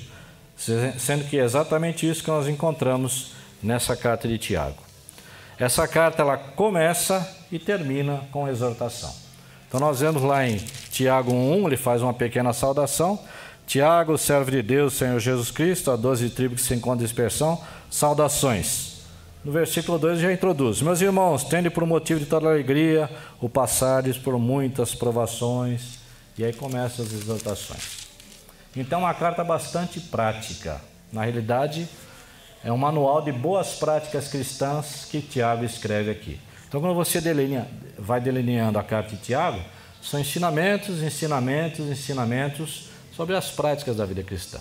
sendo 0.98 1.24
que 1.24 1.38
é 1.38 1.44
exatamente 1.44 2.06
isso 2.08 2.22
que 2.22 2.30
nós 2.30 2.48
encontramos 2.48 3.32
nessa 3.62 3.96
carta 3.96 4.26
de 4.26 4.36
Tiago. 4.36 4.82
Essa 5.56 5.86
carta 5.86 6.22
ela 6.22 6.36
começa 6.36 7.36
e 7.50 7.58
termina 7.58 8.20
com 8.32 8.48
exortação. 8.48 9.14
Então 9.68 9.78
nós 9.78 10.00
vemos 10.00 10.22
lá 10.22 10.46
em 10.46 10.56
Tiago 10.90 11.32
1, 11.32 11.68
ele 11.68 11.76
faz 11.76 12.02
uma 12.02 12.14
pequena 12.14 12.52
saudação. 12.52 13.18
Tiago, 13.66 14.16
servo 14.16 14.50
de 14.50 14.62
Deus, 14.62 14.94
Senhor 14.94 15.20
Jesus 15.20 15.50
Cristo, 15.50 15.90
a 15.90 15.96
doze 15.96 16.30
tribos 16.30 16.62
que 16.62 16.68
se 16.68 16.74
encontram 16.74 17.02
em 17.02 17.04
dispersão, 17.04 17.62
saudações. 17.90 18.87
No 19.48 19.54
versículo 19.54 19.98
2 19.98 20.20
já 20.20 20.30
introduz: 20.30 20.82
Meus 20.82 21.00
irmãos, 21.00 21.42
tende 21.42 21.70
por 21.70 21.86
motivo 21.86 22.20
de 22.20 22.26
toda 22.26 22.46
alegria 22.46 23.08
o 23.40 23.48
passares 23.48 24.18
por 24.18 24.38
muitas 24.38 24.94
provações. 24.94 26.00
E 26.36 26.44
aí 26.44 26.52
começam 26.52 27.02
as 27.02 27.10
exortações. 27.14 28.08
Então, 28.76 29.00
uma 29.00 29.14
carta 29.14 29.42
bastante 29.42 30.00
prática. 30.00 30.78
Na 31.10 31.22
realidade, 31.22 31.88
é 32.62 32.70
um 32.70 32.76
manual 32.76 33.22
de 33.22 33.32
boas 33.32 33.76
práticas 33.76 34.28
cristãs 34.28 35.06
que 35.10 35.22
Tiago 35.22 35.64
escreve 35.64 36.10
aqui. 36.10 36.38
Então, 36.68 36.82
quando 36.82 36.94
você 36.94 37.18
delinea, 37.18 37.66
vai 37.98 38.20
delineando 38.20 38.78
a 38.78 38.82
carta 38.82 39.16
de 39.16 39.22
Tiago, 39.22 39.62
são 40.02 40.20
ensinamentos, 40.20 41.02
ensinamentos, 41.02 41.86
ensinamentos 41.86 42.90
sobre 43.16 43.34
as 43.34 43.50
práticas 43.50 43.96
da 43.96 44.04
vida 44.04 44.22
cristã. 44.22 44.60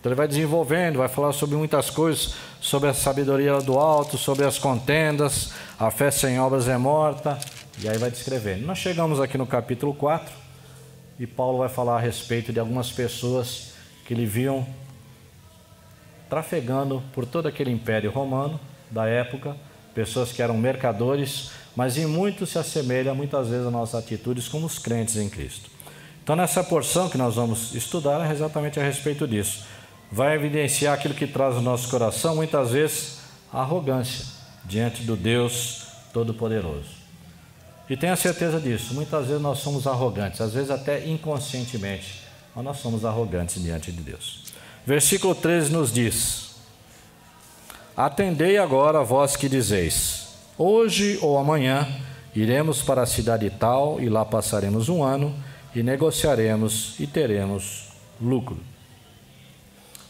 Então 0.00 0.10
ele 0.10 0.16
vai 0.16 0.26
desenvolvendo, 0.26 0.96
vai 0.96 1.08
falar 1.08 1.32
sobre 1.32 1.56
muitas 1.56 1.90
coisas, 1.90 2.34
sobre 2.58 2.88
a 2.88 2.94
sabedoria 2.94 3.60
do 3.60 3.78
alto, 3.78 4.16
sobre 4.16 4.46
as 4.46 4.58
contendas, 4.58 5.52
a 5.78 5.90
fé 5.90 6.10
sem 6.10 6.40
obras 6.40 6.68
é 6.68 6.78
morta, 6.78 7.38
e 7.78 7.86
aí 7.86 7.98
vai 7.98 8.10
descrevendo. 8.10 8.66
Nós 8.66 8.78
chegamos 8.78 9.20
aqui 9.20 9.36
no 9.36 9.46
capítulo 9.46 9.92
4, 9.92 10.32
e 11.18 11.26
Paulo 11.26 11.58
vai 11.58 11.68
falar 11.68 11.96
a 11.96 12.00
respeito 12.00 12.50
de 12.50 12.58
algumas 12.58 12.90
pessoas 12.90 13.72
que 14.06 14.14
ele 14.14 14.24
viam 14.24 14.66
trafegando 16.30 17.02
por 17.12 17.26
todo 17.26 17.46
aquele 17.46 17.70
império 17.70 18.10
romano 18.10 18.58
da 18.90 19.06
época, 19.06 19.54
pessoas 19.94 20.32
que 20.32 20.40
eram 20.40 20.56
mercadores, 20.56 21.50
mas 21.76 21.98
em 21.98 22.06
muito 22.06 22.46
se 22.46 22.58
assemelha 22.58 23.12
muitas 23.12 23.48
vezes 23.48 23.66
a 23.66 23.70
nossas 23.70 24.02
atitudes 24.02 24.48
como 24.48 24.64
os 24.64 24.78
crentes 24.78 25.16
em 25.16 25.28
Cristo. 25.28 25.68
Então, 26.22 26.34
nessa 26.34 26.64
porção 26.64 27.10
que 27.10 27.18
nós 27.18 27.34
vamos 27.34 27.74
estudar 27.74 28.26
é 28.26 28.32
exatamente 28.32 28.80
a 28.80 28.82
respeito 28.82 29.28
disso 29.28 29.64
vai 30.10 30.34
evidenciar 30.34 30.94
aquilo 30.94 31.14
que 31.14 31.26
traz 31.26 31.54
no 31.54 31.62
nosso 31.62 31.88
coração, 31.88 32.36
muitas 32.36 32.72
vezes, 32.72 33.20
arrogância 33.52 34.26
diante 34.64 35.02
do 35.02 35.16
Deus 35.16 35.86
Todo-Poderoso. 36.12 37.00
E 37.88 37.96
tenha 37.96 38.16
certeza 38.16 38.60
disso, 38.60 38.94
muitas 38.94 39.26
vezes 39.26 39.42
nós 39.42 39.58
somos 39.58 39.86
arrogantes, 39.86 40.40
às 40.40 40.52
vezes 40.52 40.70
até 40.70 41.06
inconscientemente, 41.06 42.22
mas 42.54 42.64
nós 42.64 42.78
somos 42.78 43.04
arrogantes 43.04 43.62
diante 43.62 43.90
de 43.90 44.00
Deus. 44.00 44.44
Versículo 44.86 45.34
13 45.34 45.72
nos 45.72 45.92
diz: 45.92 46.54
Atendei 47.96 48.58
agora 48.58 49.00
a 49.00 49.02
vós 49.02 49.36
que 49.36 49.48
dizeis: 49.48 50.28
Hoje 50.56 51.18
ou 51.20 51.36
amanhã 51.36 51.86
iremos 52.34 52.80
para 52.80 53.02
a 53.02 53.06
cidade 53.06 53.50
tal 53.50 54.00
e 54.00 54.08
lá 54.08 54.24
passaremos 54.24 54.88
um 54.88 55.02
ano 55.02 55.34
e 55.74 55.82
negociaremos 55.82 56.94
e 56.98 57.06
teremos 57.06 57.88
lucro. 58.20 58.58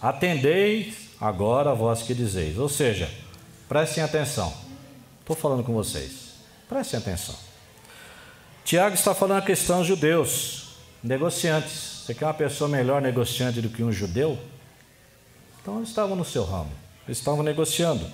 Atendei 0.01 0.95
agora 1.21 1.73
a 1.73 1.75
vós 1.75 2.03
que 2.03 2.15
dizeis. 2.15 2.57
Ou 2.57 2.69
seja, 2.69 3.11
prestem 3.69 4.03
atenção. 4.03 4.53
Estou 5.21 5.37
falando 5.37 5.63
com 5.63 5.75
vocês. 5.75 6.31
Prestem 6.69 6.99
atenção. 6.99 7.35
Tiago 8.65 8.95
está 8.95 9.15
falando 9.15 9.39
a 9.39 9.43
questão 9.43 9.85
judeus, 9.85 10.77
negociantes. 11.03 12.05
Você 12.05 12.15
quer 12.15 12.27
uma 12.27 12.35
pessoa 12.35 12.69
melhor 12.69 13.03
negociante 13.03 13.61
do 13.61 13.69
que 13.69 13.83
um 13.83 13.93
judeu? 13.93 14.39
Então 15.61 15.77
eles 15.77 15.91
estavam 15.91 16.17
no 16.17 16.25
seu 16.25 16.45
ramo, 16.45 16.71
eles 17.07 17.19
estavam 17.19 17.43
negociando. 17.43 18.07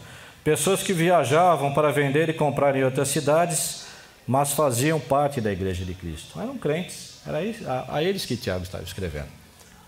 Pessoas 0.42 0.82
que 0.82 0.92
viajavam 0.92 1.72
para 1.72 1.92
vender 1.92 2.28
e 2.28 2.32
comprar 2.32 2.74
em 2.74 2.84
outras 2.84 3.08
cidades, 3.08 3.86
mas 4.26 4.52
faziam 4.52 4.98
parte 4.98 5.40
da 5.40 5.52
igreja 5.52 5.84
de 5.84 5.94
Cristo. 5.94 6.40
Eram 6.40 6.56
crentes, 6.58 7.20
era 7.26 7.38
a, 7.70 7.96
a 7.96 8.02
eles 8.02 8.24
que 8.24 8.36
Tiago 8.36 8.64
estava 8.64 8.82
escrevendo 8.82 9.35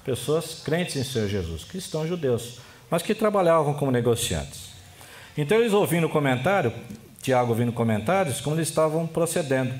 pessoas 0.09 0.62
crentes 0.65 0.97
em 0.97 1.05
Senhor 1.05 1.29
Jesus, 1.29 1.65
cristãos 1.65 2.09
judeus, 2.09 2.61
mas 2.91 3.03
que 3.03 3.15
trabalhavam 3.15 3.75
como 3.75 3.91
negociantes. 3.91 4.71
Então 5.37 5.59
eles 5.59 5.75
ouvindo 5.75 6.09
comentário, 6.09 6.73
Tiago 7.21 7.50
ouvindo 7.50 7.73
comentários, 7.73 8.41
como 8.41 8.57
eles 8.57 8.69
estavam 8.69 9.07
procedendo. 9.07 9.75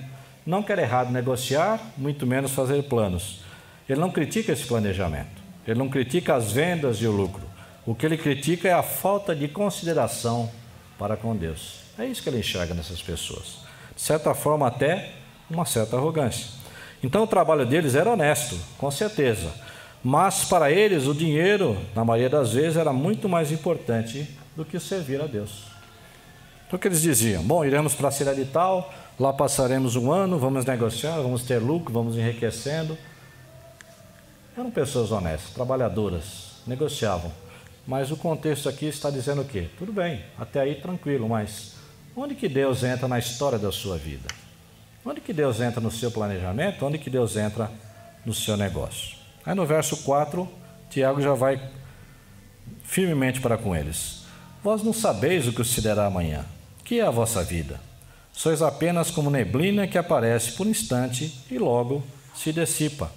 Não 0.45 0.63
quer 0.63 0.79
errado 0.81 1.11
negociar, 1.11 1.81
muito 1.97 2.27
menos 2.27 2.53
fazer 2.53 2.83
planos. 2.83 3.41
Ele 3.89 3.99
não 3.99 4.11
critica 4.11 4.53
esse 4.53 4.67
planejamento, 4.67 5.43
ele 5.67 5.79
não 5.79 5.89
critica 5.89 6.35
as 6.35 6.53
vendas 6.53 6.99
e 6.99 7.07
o 7.07 7.11
lucro. 7.11 7.49
O 7.87 7.95
que 7.95 8.05
ele 8.05 8.19
critica 8.19 8.69
é 8.69 8.73
a 8.75 8.83
falta 8.83 9.35
de 9.35 9.49
consideração 9.49 10.51
para 10.99 11.17
com 11.17 11.35
Deus. 11.35 11.85
É 11.99 12.05
isso 12.05 12.23
que 12.23 12.29
ele 12.29 12.41
enxerga 12.41 12.75
nessas 12.75 13.01
pessoas. 13.01 13.61
De 13.97 14.03
certa 14.03 14.35
forma, 14.35 14.67
até 14.67 15.15
uma 15.49 15.65
certa 15.65 15.97
arrogância. 15.97 16.51
Então, 17.03 17.23
o 17.23 17.27
trabalho 17.27 17.65
deles 17.65 17.95
era 17.95 18.11
honesto, 18.11 18.59
com 18.77 18.91
certeza 18.91 19.51
mas 20.03 20.45
para 20.45 20.71
eles 20.71 21.07
o 21.07 21.15
dinheiro, 21.15 21.77
na 21.95 22.05
maioria 22.05 22.31
das 22.31 22.53
vezes, 22.53 22.77
era 22.77 22.93
muito 22.93 23.29
mais 23.29 23.51
importante 23.51 24.29
do 24.57 24.65
que 24.65 24.79
servir 24.79 25.21
a 25.21 25.27
Deus. 25.27 25.65
Então 26.67 26.77
o 26.77 26.81
que 26.81 26.87
eles 26.87 27.03
diziam? 27.03 27.43
Bom, 27.43 27.65
iremos 27.65 27.95
para 27.95 28.09
a 28.09 28.11
cidade 28.11 28.45
tal, 28.45 28.93
lá 29.19 29.33
passaremos 29.33 29.97
um 29.97 30.13
ano, 30.13 30.39
vamos 30.39 30.65
negociar, 30.65 31.17
vamos 31.17 31.43
ter 31.43 31.59
lucro, 31.59 31.93
vamos 31.93 32.17
enriquecendo. 32.17 32.97
Eram 34.57 34.71
pessoas 34.71 35.11
honestas, 35.11 35.51
trabalhadoras, 35.53 36.61
negociavam. 36.67 37.33
Mas 37.87 38.11
o 38.11 38.17
contexto 38.17 38.69
aqui 38.69 38.87
está 38.87 39.09
dizendo 39.09 39.41
o 39.41 39.45
quê? 39.45 39.69
Tudo 39.79 39.93
bem, 39.93 40.23
até 40.39 40.61
aí 40.61 40.75
tranquilo, 40.75 41.29
mas 41.29 41.77
onde 42.15 42.35
que 42.35 42.49
Deus 42.49 42.85
entra 42.85 43.09
na 43.09 43.19
história 43.19 43.59
da 43.59 43.73
sua 43.73 43.97
vida? 43.97 44.29
Onde 45.05 45.23
que 45.23 45.33
Deus 45.33 45.61
entra 45.61 45.81
no 45.81 45.91
seu 45.91 46.11
planejamento? 46.11 46.85
Onde 46.85 46.99
que 46.99 47.09
Deus 47.09 47.37
entra 47.37 47.71
no 48.27 48.35
seu 48.35 48.59
negócio? 48.59 49.18
Aí 49.49 49.55
no 49.55 49.65
verso 49.65 49.97
4, 50.03 50.47
Tiago 50.91 51.23
já 51.23 51.33
vai 51.33 51.59
firmemente 52.85 53.41
para 53.41 53.57
com 53.57 53.75
eles. 53.75 54.25
Vós 54.63 54.83
não 54.83 54.93
sabeis 54.93 55.49
o 55.49 55.55
que 55.55 55.65
sucederá 55.65 56.05
amanhã. 56.05 56.45
Que 56.85 57.01
é 57.01 57.07
a 57.07 57.11
vossa 57.11 57.43
vida? 57.43 57.81
Sois 58.31 58.61
apenas 58.61 59.11
como 59.11 59.31
neblina 59.31 59.89
que 59.89 59.97
aparece 59.97 60.53
por 60.53 60.67
instante 60.67 61.35
e 61.51 61.57
logo 61.57 62.05
se 62.35 62.53
dissipa. 62.53 63.11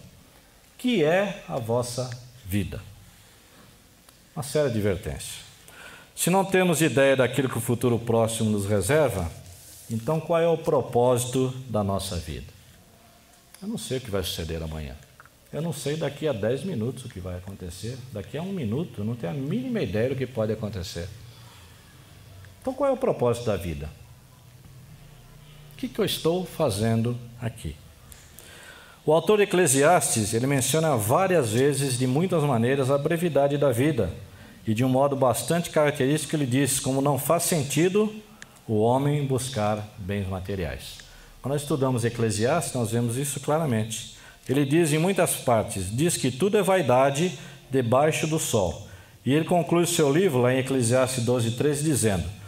Que 0.78 1.04
é 1.04 1.44
a 1.50 1.58
vossa 1.58 2.10
vida? 2.46 2.82
Uma 4.34 4.42
séria 4.42 4.70
advertência. 4.70 5.44
Se 6.16 6.30
não 6.30 6.46
temos 6.46 6.82
ideia 6.82 7.18
daquilo 7.18 7.50
que 7.50 7.58
o 7.58 7.62
futuro 7.62 8.00
próximo 8.00 8.50
nos 8.50 8.66
reserva, 8.66 9.30
então 9.90 10.18
qual 10.18 10.40
é 10.40 10.48
o 10.48 10.58
propósito 10.58 11.54
da 11.68 11.84
nossa 11.84 12.16
vida? 12.16 12.48
Eu 13.62 13.68
não 13.68 13.78
sei 13.78 13.98
o 13.98 14.02
que 14.02 14.10
vai 14.10 14.24
suceder 14.24 14.64
amanhã. 14.64 14.96
Eu 15.54 15.62
não 15.62 15.74
sei 15.74 15.98
daqui 15.98 16.28
a 16.28 16.34
10 16.34 16.64
minutos 16.64 17.04
o 17.04 17.10
que 17.10 17.20
vai 17.20 17.38
acontecer. 17.38 17.98
Daqui 18.14 18.38
a 18.38 18.42
um 18.42 18.54
minuto, 18.54 19.02
eu 19.02 19.06
não 19.06 19.16
tenho 19.16 19.34
a 19.34 19.36
mínima 19.36 19.82
ideia 19.82 20.10
do 20.10 20.16
que 20.16 20.26
pode 20.26 20.54
acontecer. 20.54 21.10
Então, 22.62 22.74
qual 22.74 22.90
é 22.90 22.94
o 22.94 22.98
propósito 22.98 23.48
da 23.48 23.58
vida? 23.58 23.90
O 25.74 25.78
que, 25.78 25.90
que 25.90 26.00
eu 26.00 26.06
estou 26.06 26.46
fazendo 26.46 27.18
aqui? 27.42 27.76
O 29.06 29.12
autor 29.12 29.40
Eclesiastes, 29.40 30.34
ele 30.34 30.46
menciona 30.46 30.96
várias 30.96 31.52
vezes, 31.52 31.98
de 31.98 32.06
muitas 32.06 32.44
maneiras, 32.44 32.92
a 32.92 32.98
brevidade 32.98 33.58
da 33.58 33.72
vida. 33.72 34.14
E 34.66 34.76
de 34.76 34.86
um 34.86 34.90
modo 34.90 35.16
bastante 35.16 35.70
característico, 35.70 36.36
ele 36.36 36.46
diz: 36.46 36.80
como 36.80 37.02
não 37.02 37.18
faz 37.18 37.44
sentido 37.44 38.14
o 38.68 38.80
homem 38.80 39.26
buscar 39.26 39.86
bens 39.98 40.28
materiais. 40.28 41.00
Quando 41.42 41.54
nós 41.54 41.64
estudamos 41.64 42.06
Eclesiastes, 42.06 42.76
nós 42.76 42.92
vemos 42.92 43.18
isso 43.18 43.40
claramente. 43.40 44.21
Ele 44.48 44.66
diz 44.66 44.92
em 44.92 44.98
muitas 44.98 45.36
partes: 45.36 45.96
diz 45.96 46.18
que 46.18 46.32
tudo 46.32 46.58
é 46.58 46.62
vaidade 46.62 47.38
debaixo 47.70 48.28
do 48.28 48.40
sol. 48.40 48.88
E 49.26 49.34
ele 49.34 49.46
conclui 49.46 49.86
seu 49.86 50.12
livro, 50.12 50.42
lá 50.42 50.54
em 50.54 50.60
Eclesiastes 50.60 51.24
12, 51.24 51.52
13, 51.52 51.84
dizendo: 51.84 52.42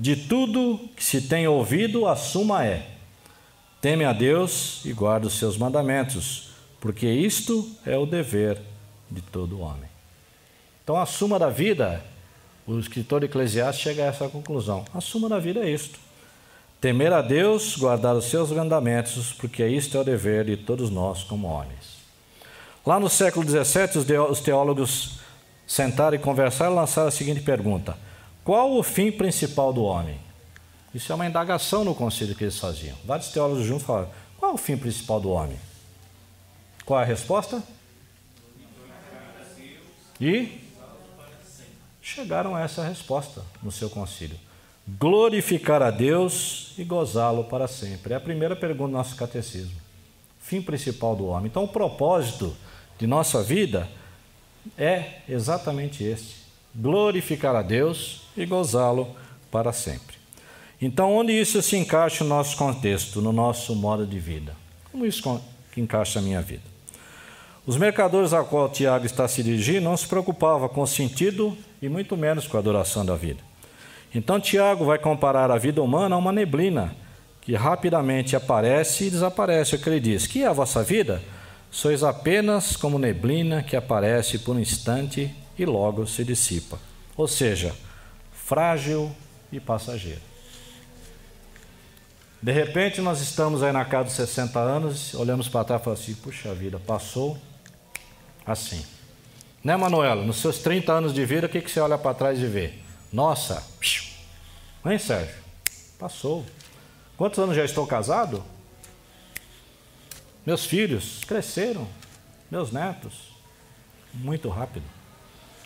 de 0.00 0.16
tudo 0.16 0.80
que 0.96 1.04
se 1.04 1.20
tem 1.20 1.46
ouvido, 1.46 2.06
a 2.06 2.16
suma 2.16 2.64
é: 2.64 2.86
teme 3.82 4.02
a 4.02 4.14
Deus 4.14 4.82
e 4.86 4.94
guarda 4.94 5.26
os 5.26 5.34
seus 5.34 5.58
mandamentos, 5.58 6.52
porque 6.80 7.06
isto 7.06 7.70
é 7.84 7.98
o 7.98 8.06
dever 8.06 8.58
de 9.10 9.20
todo 9.20 9.60
homem. 9.60 9.90
Então, 10.82 10.96
a 10.96 11.04
suma 11.04 11.38
da 11.38 11.50
vida, 11.50 12.02
o 12.66 12.78
escritor 12.78 13.22
eclesiástico 13.22 13.90
chega 13.90 14.04
a 14.04 14.06
essa 14.06 14.26
conclusão: 14.26 14.86
a 14.94 15.02
suma 15.02 15.28
da 15.28 15.38
vida 15.38 15.60
é 15.60 15.70
isto. 15.70 15.98
Temer 16.80 17.12
a 17.12 17.20
Deus, 17.20 17.76
guardar 17.76 18.16
os 18.16 18.24
seus 18.24 18.50
mandamentos, 18.50 19.32
porque 19.34 19.66
isto 19.66 19.98
é 19.98 20.00
o 20.00 20.04
dever 20.04 20.46
de 20.46 20.56
todos 20.56 20.88
nós 20.88 21.22
como 21.22 21.46
homens. 21.46 22.00
Lá 22.86 22.98
no 22.98 23.10
século 23.10 23.46
XVII, 23.46 24.18
os 24.30 24.40
teólogos 24.40 25.18
sentaram 25.66 26.16
e 26.16 26.18
conversaram 26.18 26.72
e 26.72 26.76
lançaram 26.76 27.08
a 27.08 27.10
seguinte 27.10 27.42
pergunta: 27.42 27.98
Qual 28.42 28.78
o 28.78 28.82
fim 28.82 29.12
principal 29.12 29.74
do 29.74 29.82
homem? 29.82 30.18
Isso 30.94 31.12
é 31.12 31.14
uma 31.14 31.26
indagação 31.26 31.84
no 31.84 31.94
conselho 31.94 32.34
que 32.34 32.44
eles 32.44 32.58
faziam. 32.58 32.96
Vários 33.04 33.28
teólogos 33.28 33.66
juntos 33.66 33.86
falaram: 33.86 34.08
Qual 34.38 34.52
é 34.52 34.54
o 34.54 34.58
fim 34.58 34.78
principal 34.78 35.20
do 35.20 35.28
homem? 35.28 35.58
Qual 36.86 36.98
é 36.98 37.02
a 37.02 37.06
resposta? 37.06 37.62
E 40.18 40.60
chegaram 42.00 42.56
a 42.56 42.62
essa 42.62 42.82
resposta 42.82 43.42
no 43.62 43.70
seu 43.70 43.90
concílio. 43.90 44.38
Glorificar 44.98 45.82
a 45.82 45.90
Deus 45.90 46.72
e 46.76 46.84
gozá-lo 46.84 47.44
para 47.44 47.68
sempre. 47.68 48.14
É 48.14 48.16
a 48.16 48.20
primeira 48.20 48.56
pergunta 48.56 48.90
do 48.90 48.96
nosso 48.96 49.14
catecismo. 49.14 49.76
Fim 50.38 50.60
principal 50.60 51.14
do 51.14 51.26
homem. 51.26 51.46
Então, 51.46 51.64
o 51.64 51.68
propósito 51.68 52.56
de 52.98 53.06
nossa 53.06 53.42
vida 53.42 53.88
é 54.76 55.20
exatamente 55.28 56.02
esse: 56.02 56.36
glorificar 56.74 57.54
a 57.54 57.62
Deus 57.62 58.22
e 58.36 58.44
gozá-lo 58.44 59.14
para 59.50 59.72
sempre. 59.72 60.16
Então, 60.80 61.14
onde 61.14 61.32
isso 61.32 61.60
se 61.60 61.76
encaixa 61.76 62.24
no 62.24 62.30
nosso 62.30 62.56
contexto, 62.56 63.20
no 63.20 63.32
nosso 63.32 63.76
modo 63.76 64.06
de 64.06 64.18
vida? 64.18 64.56
Como 64.90 65.04
isso 65.04 65.40
encaixa 65.76 66.18
a 66.18 66.22
minha 66.22 66.40
vida? 66.40 66.62
Os 67.66 67.76
mercadores 67.76 68.32
a 68.32 68.42
qual 68.42 68.68
Tiago 68.70 69.04
está 69.04 69.28
se 69.28 69.42
dirigindo 69.42 69.82
não 69.82 69.96
se 69.96 70.08
preocupavam 70.08 70.68
com 70.68 70.80
o 70.80 70.86
sentido 70.86 71.56
e 71.80 71.88
muito 71.88 72.16
menos 72.16 72.46
com 72.46 72.56
a 72.56 72.62
duração 72.62 73.04
da 73.04 73.14
vida. 73.14 73.49
Então 74.14 74.40
Tiago 74.40 74.84
vai 74.84 74.98
comparar 74.98 75.50
a 75.50 75.58
vida 75.58 75.82
humana 75.82 76.16
a 76.16 76.18
uma 76.18 76.32
neblina 76.32 76.94
que 77.40 77.54
rapidamente 77.54 78.36
aparece 78.36 79.04
e 79.04 79.10
desaparece. 79.10 79.76
O 79.76 79.78
que 79.78 79.88
ele 79.88 80.00
diz? 80.00 80.26
Que 80.26 80.42
é 80.42 80.46
a 80.46 80.52
vossa 80.52 80.82
vida? 80.82 81.22
Sois 81.70 82.02
apenas 82.02 82.76
como 82.76 82.98
neblina 82.98 83.62
que 83.62 83.76
aparece 83.76 84.38
por 84.40 84.56
um 84.56 84.60
instante 84.60 85.34
e 85.58 85.64
logo 85.64 86.06
se 86.06 86.24
dissipa. 86.24 86.78
Ou 87.16 87.28
seja, 87.28 87.74
frágil 88.32 89.10
e 89.52 89.60
passageiro. 89.60 90.20
De 92.42 92.52
repente 92.52 93.00
nós 93.00 93.20
estamos 93.20 93.62
aí 93.62 93.70
na 93.70 93.84
casa 93.84 94.04
dos 94.04 94.14
60 94.14 94.58
anos, 94.58 95.14
olhamos 95.14 95.48
para 95.48 95.64
trás 95.64 95.80
e 95.80 95.84
falamos 95.84 96.02
assim, 96.02 96.14
puxa 96.14 96.54
vida, 96.54 96.80
passou 96.84 97.38
assim. 98.46 98.82
Né, 99.62 99.76
Manuela? 99.76 100.24
Nos 100.24 100.38
seus 100.38 100.58
30 100.58 100.90
anos 100.90 101.12
de 101.12 101.24
vida, 101.24 101.46
o 101.46 101.50
que, 101.50 101.60
que 101.60 101.70
você 101.70 101.80
olha 101.80 101.98
para 101.98 102.14
trás 102.14 102.38
e 102.38 102.46
vê? 102.46 102.72
Nossa, 103.12 103.62
hein, 104.86 104.98
Sérgio? 104.98 105.34
Passou. 105.98 106.44
Quantos 107.16 107.38
anos 107.38 107.56
já 107.56 107.64
estou 107.64 107.86
casado? 107.86 108.42
Meus 110.46 110.64
filhos 110.64 111.20
cresceram, 111.26 111.86
meus 112.50 112.72
netos, 112.72 113.34
muito 114.14 114.48
rápido. 114.48 114.84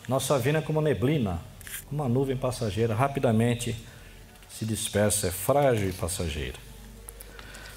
Nossa 0.09 0.39
vida 0.39 0.59
é 0.59 0.63
como 0.63 0.81
neblina, 0.81 1.41
uma 1.91 2.09
nuvem 2.09 2.37
passageira, 2.37 2.95
rapidamente 2.95 3.77
se 4.51 4.65
dispersa, 4.65 5.29
é 5.29 5.31
frágil 5.31 5.89
e 5.89 5.93
passageira. 5.93 6.59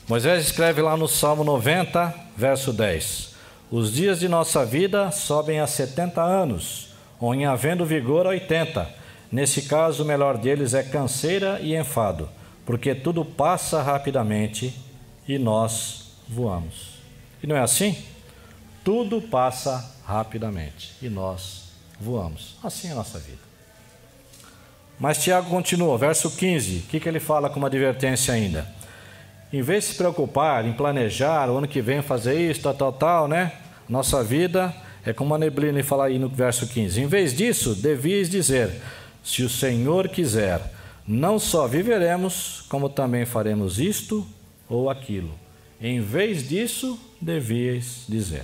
Moisés 0.07 0.45
escreve 0.45 0.81
lá 0.81 0.95
no 0.95 1.07
Salmo 1.07 1.43
90, 1.43 2.13
verso 2.35 2.71
10: 2.71 3.35
os 3.69 3.91
dias 3.91 4.19
de 4.19 4.29
nossa 4.29 4.65
vida 4.65 5.11
sobem 5.11 5.59
a 5.59 5.67
70 5.67 6.21
anos, 6.21 6.93
ou 7.19 7.35
em 7.35 7.45
havendo 7.45 7.85
vigor 7.85 8.25
a 8.25 8.29
80. 8.29 9.06
Nesse 9.31 9.63
caso, 9.63 10.03
o 10.03 10.05
melhor 10.05 10.37
deles 10.37 10.73
é 10.73 10.83
canseira 10.83 11.59
e 11.61 11.75
enfado, 11.75 12.29
porque 12.65 12.95
tudo 12.95 13.25
passa 13.25 13.81
rapidamente 13.81 14.73
e 15.27 15.37
nós 15.37 16.13
voamos. 16.27 16.97
E 17.43 17.47
não 17.47 17.55
é 17.55 17.61
assim? 17.61 17.97
Tudo 18.83 19.21
passa 19.21 19.95
rapidamente 20.05 20.93
e 21.01 21.09
nós 21.09 21.71
voamos. 21.99 22.55
Assim 22.63 22.87
é 22.87 22.91
a 22.91 22.95
nossa 22.95 23.19
vida. 23.19 23.47
Mas 24.99 25.21
Tiago 25.21 25.49
continua, 25.49 25.97
verso 25.97 26.31
15, 26.31 26.77
o 26.77 26.81
que, 26.83 26.99
que 26.99 27.07
ele 27.07 27.19
fala 27.19 27.49
como 27.49 27.65
advertência 27.65 28.33
ainda? 28.33 28.67
Em 29.53 29.61
vez 29.61 29.83
de 29.83 29.91
se 29.91 29.95
preocupar 29.95 30.65
em 30.65 30.73
planejar 30.73 31.49
o 31.49 31.57
ano 31.57 31.67
que 31.67 31.81
vem 31.81 32.01
fazer 32.01 32.49
isso, 32.49 32.61
tal, 32.61 32.73
tal, 32.73 32.93
tal, 32.93 33.27
né? 33.27 33.51
Nossa 33.87 34.23
vida 34.23 34.73
é 35.05 35.13
como 35.13 35.33
a 35.33 35.37
neblina, 35.37 35.79
e 35.79 35.83
fala 35.83 36.05
aí 36.05 36.17
no 36.17 36.27
verso 36.27 36.67
15. 36.67 36.99
Em 36.99 37.07
vez 37.07 37.33
disso, 37.33 37.75
devias 37.75 38.29
dizer: 38.29 38.81
se 39.27 39.43
o 39.43 39.49
Senhor 39.49 40.07
quiser, 40.07 40.73
não 41.05 41.37
só 41.37 41.67
viveremos, 41.67 42.63
como 42.69 42.87
também 42.87 43.25
faremos 43.25 43.77
isto 43.77 44.25
ou 44.69 44.89
aquilo. 44.89 45.37
Em 45.81 45.99
vez 45.99 46.47
disso, 46.47 46.97
devias 47.19 48.05
dizer. 48.07 48.43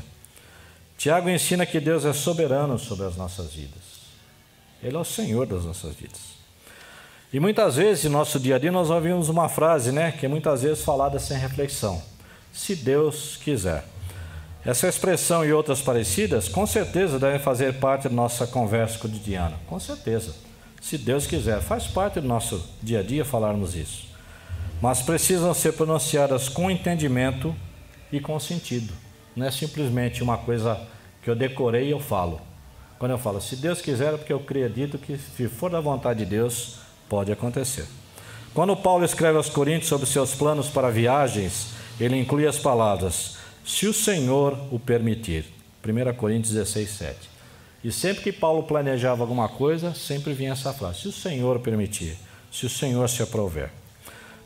Tiago 0.97 1.29
ensina 1.29 1.65
que 1.65 1.79
Deus 1.79 2.03
é 2.03 2.11
soberano 2.11 2.77
sobre 2.77 3.05
as 3.05 3.15
nossas 3.15 3.53
vidas. 3.53 3.81
Ele 4.83 4.97
é 4.97 4.99
o 4.99 5.05
Senhor 5.05 5.45
das 5.47 5.63
nossas 5.63 5.95
vidas. 5.95 6.19
E 7.31 7.39
muitas 7.39 7.77
vezes, 7.77 8.03
em 8.03 8.09
nosso 8.09 8.37
dia 8.37 8.57
a 8.57 8.59
dia, 8.59 8.71
nós 8.71 8.89
ouvimos 8.89 9.29
uma 9.29 9.47
frase, 9.47 9.89
né, 9.89 10.11
que 10.11 10.25
é 10.25 10.29
muitas 10.29 10.63
vezes 10.63 10.83
falada 10.83 11.17
sem 11.17 11.37
reflexão: 11.37 12.03
se 12.51 12.75
Deus 12.75 13.37
quiser. 13.37 13.85
Essa 14.65 14.89
expressão 14.89 15.45
e 15.45 15.53
outras 15.53 15.81
parecidas, 15.81 16.49
com 16.49 16.67
certeza, 16.67 17.17
devem 17.17 17.39
fazer 17.39 17.79
parte 17.79 18.09
da 18.09 18.13
nossa 18.13 18.45
conversa 18.45 18.99
cotidiana. 18.99 19.57
Com 19.65 19.79
certeza. 19.79 20.33
Se 20.83 20.97
Deus 20.97 21.25
quiser, 21.25 21.61
faz 21.61 21.87
parte 21.87 22.19
do 22.19 22.27
nosso 22.27 22.61
dia 22.81 22.99
a 22.99 23.03
dia 23.03 23.23
falarmos 23.23 23.73
isso. 23.73 24.05
Mas 24.81 25.01
precisam 25.01 25.53
ser 25.53 25.71
pronunciadas 25.73 26.49
com 26.49 26.69
entendimento 26.69 27.55
e 28.11 28.19
com 28.19 28.37
sentido. 28.37 28.93
Não 29.33 29.45
é 29.45 29.51
simplesmente 29.51 30.21
uma 30.21 30.37
coisa 30.37 30.79
que 31.21 31.29
eu 31.29 31.35
decorei 31.35 31.87
e 31.87 31.91
eu 31.91 32.01
falo. 32.01 32.41
Quando 32.99 33.11
eu 33.11 33.17
falo, 33.17 33.39
se 33.39 33.55
Deus 33.55 33.79
quiser, 33.81 34.13
é 34.13 34.17
porque 34.17 34.33
eu 34.33 34.37
acredito 34.37 34.97
que, 34.97 35.17
se 35.17 35.47
for 35.47 35.71
da 35.71 35.79
vontade 35.79 36.19
de 36.19 36.25
Deus, 36.25 36.83
Pode 37.13 37.31
acontecer. 37.31 37.85
Quando 38.55 38.75
Paulo 38.75 39.05
escreve 39.05 39.37
aos 39.37 39.47
Coríntios 39.47 39.89
sobre 39.89 40.07
seus 40.07 40.33
planos 40.33 40.67
para 40.67 40.89
viagens, 40.89 41.67
ele 41.99 42.17
inclui 42.17 42.47
as 42.47 42.57
palavras: 42.57 43.37
se 43.63 43.85
o 43.85 43.93
Senhor 43.93 44.57
o 44.71 44.79
permitir. 44.79 45.45
1 45.85 46.13
Coríntios 46.15 46.53
16, 46.53 46.89
7. 46.89 47.32
E 47.83 47.91
sempre 47.91 48.23
que 48.23 48.31
Paulo 48.31 48.63
planejava 48.63 49.23
alguma 49.23 49.49
coisa, 49.49 49.93
sempre 49.93 50.33
vinha 50.33 50.53
essa 50.53 50.73
frase: 50.73 51.01
se 51.01 51.07
o 51.07 51.11
Senhor 51.11 51.59
permitir, 51.59 52.17
se 52.51 52.65
o 52.65 52.69
Senhor 52.69 53.09
se 53.09 53.21
aprover. 53.21 53.69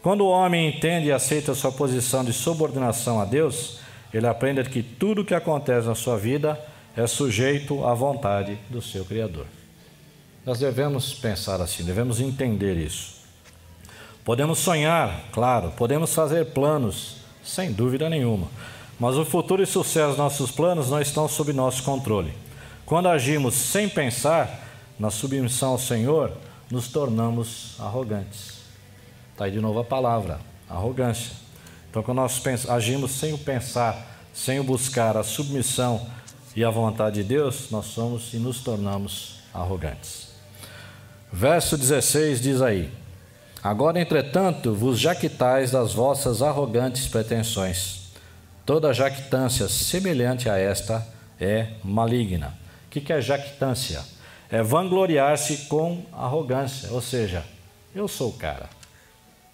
Quando 0.02 0.21
o 0.21 0.30
homem 0.30 0.69
entende 0.69 1.08
e 1.08 1.12
aceita 1.12 1.54
sua 1.54 1.71
posição 1.71 2.23
de 2.23 2.34
subordinação 2.34 3.19
a 3.19 3.26
Deus, 3.26 3.80
ele 4.13 4.26
aprende 4.26 4.63
que 4.69 4.82
tudo 4.82 5.21
o 5.21 5.26
que 5.26 5.36
acontece 5.36 5.88
na 5.88 5.95
sua 5.95 6.17
vida 6.17 6.60
é 6.95 7.06
sujeito 7.06 7.86
à 7.86 7.93
vontade 7.93 8.58
do 8.69 8.82
seu 8.82 9.06
Criador. 9.06 9.45
Nós 10.45 10.60
devemos 10.60 11.13
pensar 11.13 11.62
assim, 11.62 11.84
devemos 11.84 12.21
entender 12.21 12.78
isso. 12.78 13.17
Podemos 14.23 14.60
sonhar, 14.60 15.26
claro, 15.32 15.71
podemos 15.71 16.13
fazer 16.13 16.45
planos, 16.47 17.17
sem 17.43 17.71
dúvida 17.71 18.10
nenhuma, 18.10 18.47
mas 19.00 19.15
o 19.15 19.26
futuro 19.26 19.62
e 19.62 19.65
sucesso 19.65 20.10
dos 20.10 20.17
nossos 20.17 20.52
planos 20.52 20.89
não 20.89 21.00
estão 21.00 21.28
sob 21.28 21.54
nosso 21.54 21.84
controle. 21.84 22.34
Quando 22.88 23.10
agimos 23.10 23.54
sem 23.54 23.89
pensar 23.89 24.62
na 24.97 25.12
submissão 25.12 25.71
ao 25.71 25.78
Senhor, 25.78 26.32
nos 26.71 26.88
tornamos 26.88 27.76
arrogantes. 27.78 28.60
Está 29.34 29.43
aí 29.43 29.52
de 29.52 29.60
novo 29.60 29.80
a 29.80 29.84
palavra, 29.84 30.39
arrogância. 30.69 31.34
Então, 31.89 32.02
quando 32.02 32.19
nós 32.19 32.41
agimos 32.69 33.12
sem 33.12 33.34
o 33.34 33.38
pensar, 33.38 34.23
sem 34.34 34.62
o 34.62 34.63
buscar 34.63 35.17
a 35.17 35.23
submissão 35.23 36.08
e 36.56 36.63
a 36.63 36.69
vontade 36.69 37.21
de 37.21 37.28
Deus, 37.28 37.69
nós 37.71 37.88
somos 37.88 38.34
e 38.34 38.38
nos 38.38 38.62
tornamos 38.62 39.41
arrogantes. 39.54 40.30
Verso 41.30 41.78
16 41.78 42.39
diz 42.39 42.62
aí: 42.62 42.89
Agora, 43.62 44.00
entretanto, 44.00 44.73
vos 44.73 44.97
jactais 44.97 45.71
das 45.71 45.91
vossas 45.91 46.41
arrogantes 46.41 47.06
pretensões. 47.06 48.13
Toda 48.65 48.93
jactância 48.93 49.67
semelhante 49.67 50.50
a 50.50 50.58
esta 50.58 51.06
é 51.38 51.73
maligna. 51.84 52.65
O 52.98 53.02
que 53.02 53.14
é 53.14 53.22
jactância? 53.22 54.04
É 54.50 54.64
vangloriar-se 54.64 55.66
com 55.68 56.04
arrogância, 56.12 56.92
ou 56.92 57.02
seja, 57.02 57.46
eu 57.94 58.08
sou 58.08 58.30
o 58.30 58.34
cara, 58.34 58.70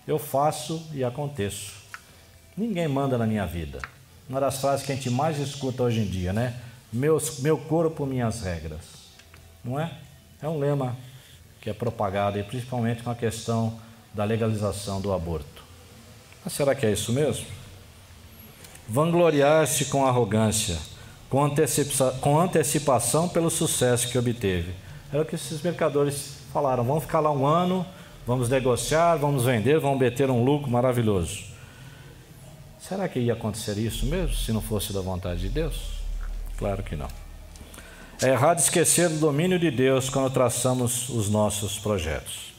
eu 0.08 0.20
faço 0.20 0.88
e 0.94 1.04
aconteço. 1.04 1.74
Ninguém 2.56 2.88
manda 2.88 3.18
na 3.18 3.26
minha 3.26 3.46
vida. 3.46 3.80
Uma 4.30 4.40
das 4.40 4.60
frases 4.60 4.86
que 4.86 4.92
a 4.92 4.96
gente 4.96 5.10
mais 5.10 5.40
escuta 5.40 5.84
hoje 5.84 6.00
em 6.02 6.06
dia, 6.06 6.32
né? 6.32 6.60
Meu, 6.92 7.22
meu 7.40 7.58
corpo, 7.58 8.06
minhas 8.06 8.42
regras. 8.42 8.82
Não 9.64 9.80
é? 9.80 9.92
É 10.42 10.48
um 10.48 10.60
lema 10.60 10.96
que 11.60 11.70
é 11.70 11.74
propagada, 11.74 12.38
e 12.38 12.44
principalmente 12.44 13.04
com 13.04 13.10
a 13.10 13.16
questão 13.16 13.80
da 14.14 14.24
legalização 14.24 15.02
do 15.02 15.12
aborto. 15.12 15.64
Mas 16.44 16.54
será 16.54 16.76
que 16.76 16.86
é 16.86 16.92
isso 16.92 17.12
mesmo? 17.12 17.46
Vangloriar-se 18.88 19.86
com 19.86 20.06
arrogância, 20.06 20.78
com, 21.34 21.52
com 22.22 22.40
antecipação 22.40 23.28
pelo 23.28 23.50
sucesso 23.50 24.08
que 24.08 24.20
obteve. 24.20 24.72
Era 25.12 25.24
o 25.24 25.26
que 25.26 25.34
esses 25.34 25.64
mercadores 25.64 26.36
falaram: 26.54 26.84
vamos 26.84 27.06
ficar 27.06 27.22
lá 27.22 27.32
um 27.32 27.48
ano, 27.48 27.84
vamos 28.28 28.50
negociar, 28.50 29.16
vamos 29.16 29.46
vender, 29.46 29.80
vamos 29.80 29.98
meter 29.98 30.30
um 30.30 30.44
lucro 30.44 30.70
maravilhoso. 30.70 31.46
Será 32.80 33.08
que 33.08 33.18
ia 33.18 33.34
acontecer 33.34 33.80
isso 33.80 34.06
mesmo, 34.06 34.36
se 34.36 34.52
não 34.52 34.62
fosse 34.62 34.94
da 34.94 35.02
vontade 35.02 35.40
de 35.40 35.50
Deus? 35.50 35.94
Claro 36.56 36.84
que 36.84 36.96
não. 36.96 37.08
É 38.22 38.30
errado 38.30 38.60
esquecer 38.60 39.10
do 39.10 39.18
domínio 39.18 39.58
de 39.58 39.72
Deus 39.72 40.12
quando 40.12 40.32
traçamos 40.32 41.10
os 41.10 41.32
nossos 41.32 41.80
projetos. 41.80 42.54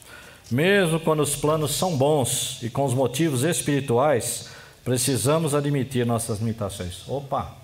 Mesmo 0.51 0.99
quando 0.99 1.21
os 1.21 1.37
planos 1.37 1.77
são 1.77 1.97
bons 1.97 2.61
e 2.61 2.69
com 2.69 2.85
os 2.85 2.93
motivos 2.93 3.45
espirituais, 3.45 4.51
precisamos 4.85 5.55
admitir 5.55 6.05
nossas 6.05 6.41
limitações. 6.41 7.09
Opa! 7.09 7.64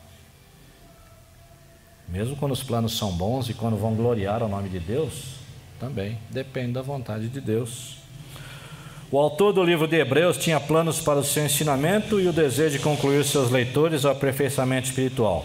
Mesmo 2.10 2.34
quando 2.36 2.52
os 2.52 2.62
planos 2.62 2.96
são 2.98 3.12
bons 3.12 3.48
e 3.48 3.54
quando 3.54 3.76
vão 3.76 3.94
gloriar 3.94 4.42
o 4.42 4.48
nome 4.48 4.68
de 4.68 4.80
Deus, 4.80 5.34
também 5.78 6.18
depende 6.28 6.72
da 6.72 6.82
vontade 6.82 7.28
de 7.28 7.40
Deus. 7.40 7.96
O 9.12 9.18
autor 9.18 9.52
do 9.52 9.62
livro 9.62 9.86
de 9.86 9.96
Hebreus 9.96 10.36
tinha 10.36 10.60
planos 10.60 11.00
para 11.00 11.18
o 11.18 11.24
seu 11.24 11.44
ensinamento 11.44 12.20
e 12.20 12.28
o 12.28 12.32
desejo 12.32 12.78
de 12.78 12.82
concluir 12.82 13.24
seus 13.24 13.50
leitores 13.50 14.04
ao 14.04 14.12
aperfeiçoamento 14.12 14.88
espiritual. 14.88 15.44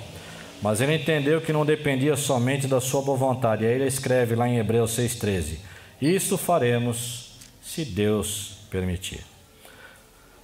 Mas 0.62 0.82
ele 0.82 0.96
entendeu 0.96 1.42
que 1.42 1.54
não 1.54 1.66
dependia 1.66 2.16
somente 2.16 2.68
da 2.68 2.82
sua 2.82 3.02
boa 3.02 3.18
vontade. 3.18 3.64
E 3.64 3.68
aí 3.68 3.74
ele 3.74 3.88
escreve 3.88 4.36
lá 4.36 4.48
em 4.48 4.58
Hebreus 4.58 4.92
6,13: 4.98 5.58
Isso 6.02 6.38
faremos 6.38 7.38
se 7.62 7.86
Deus 7.86 8.58
permitir. 8.70 9.22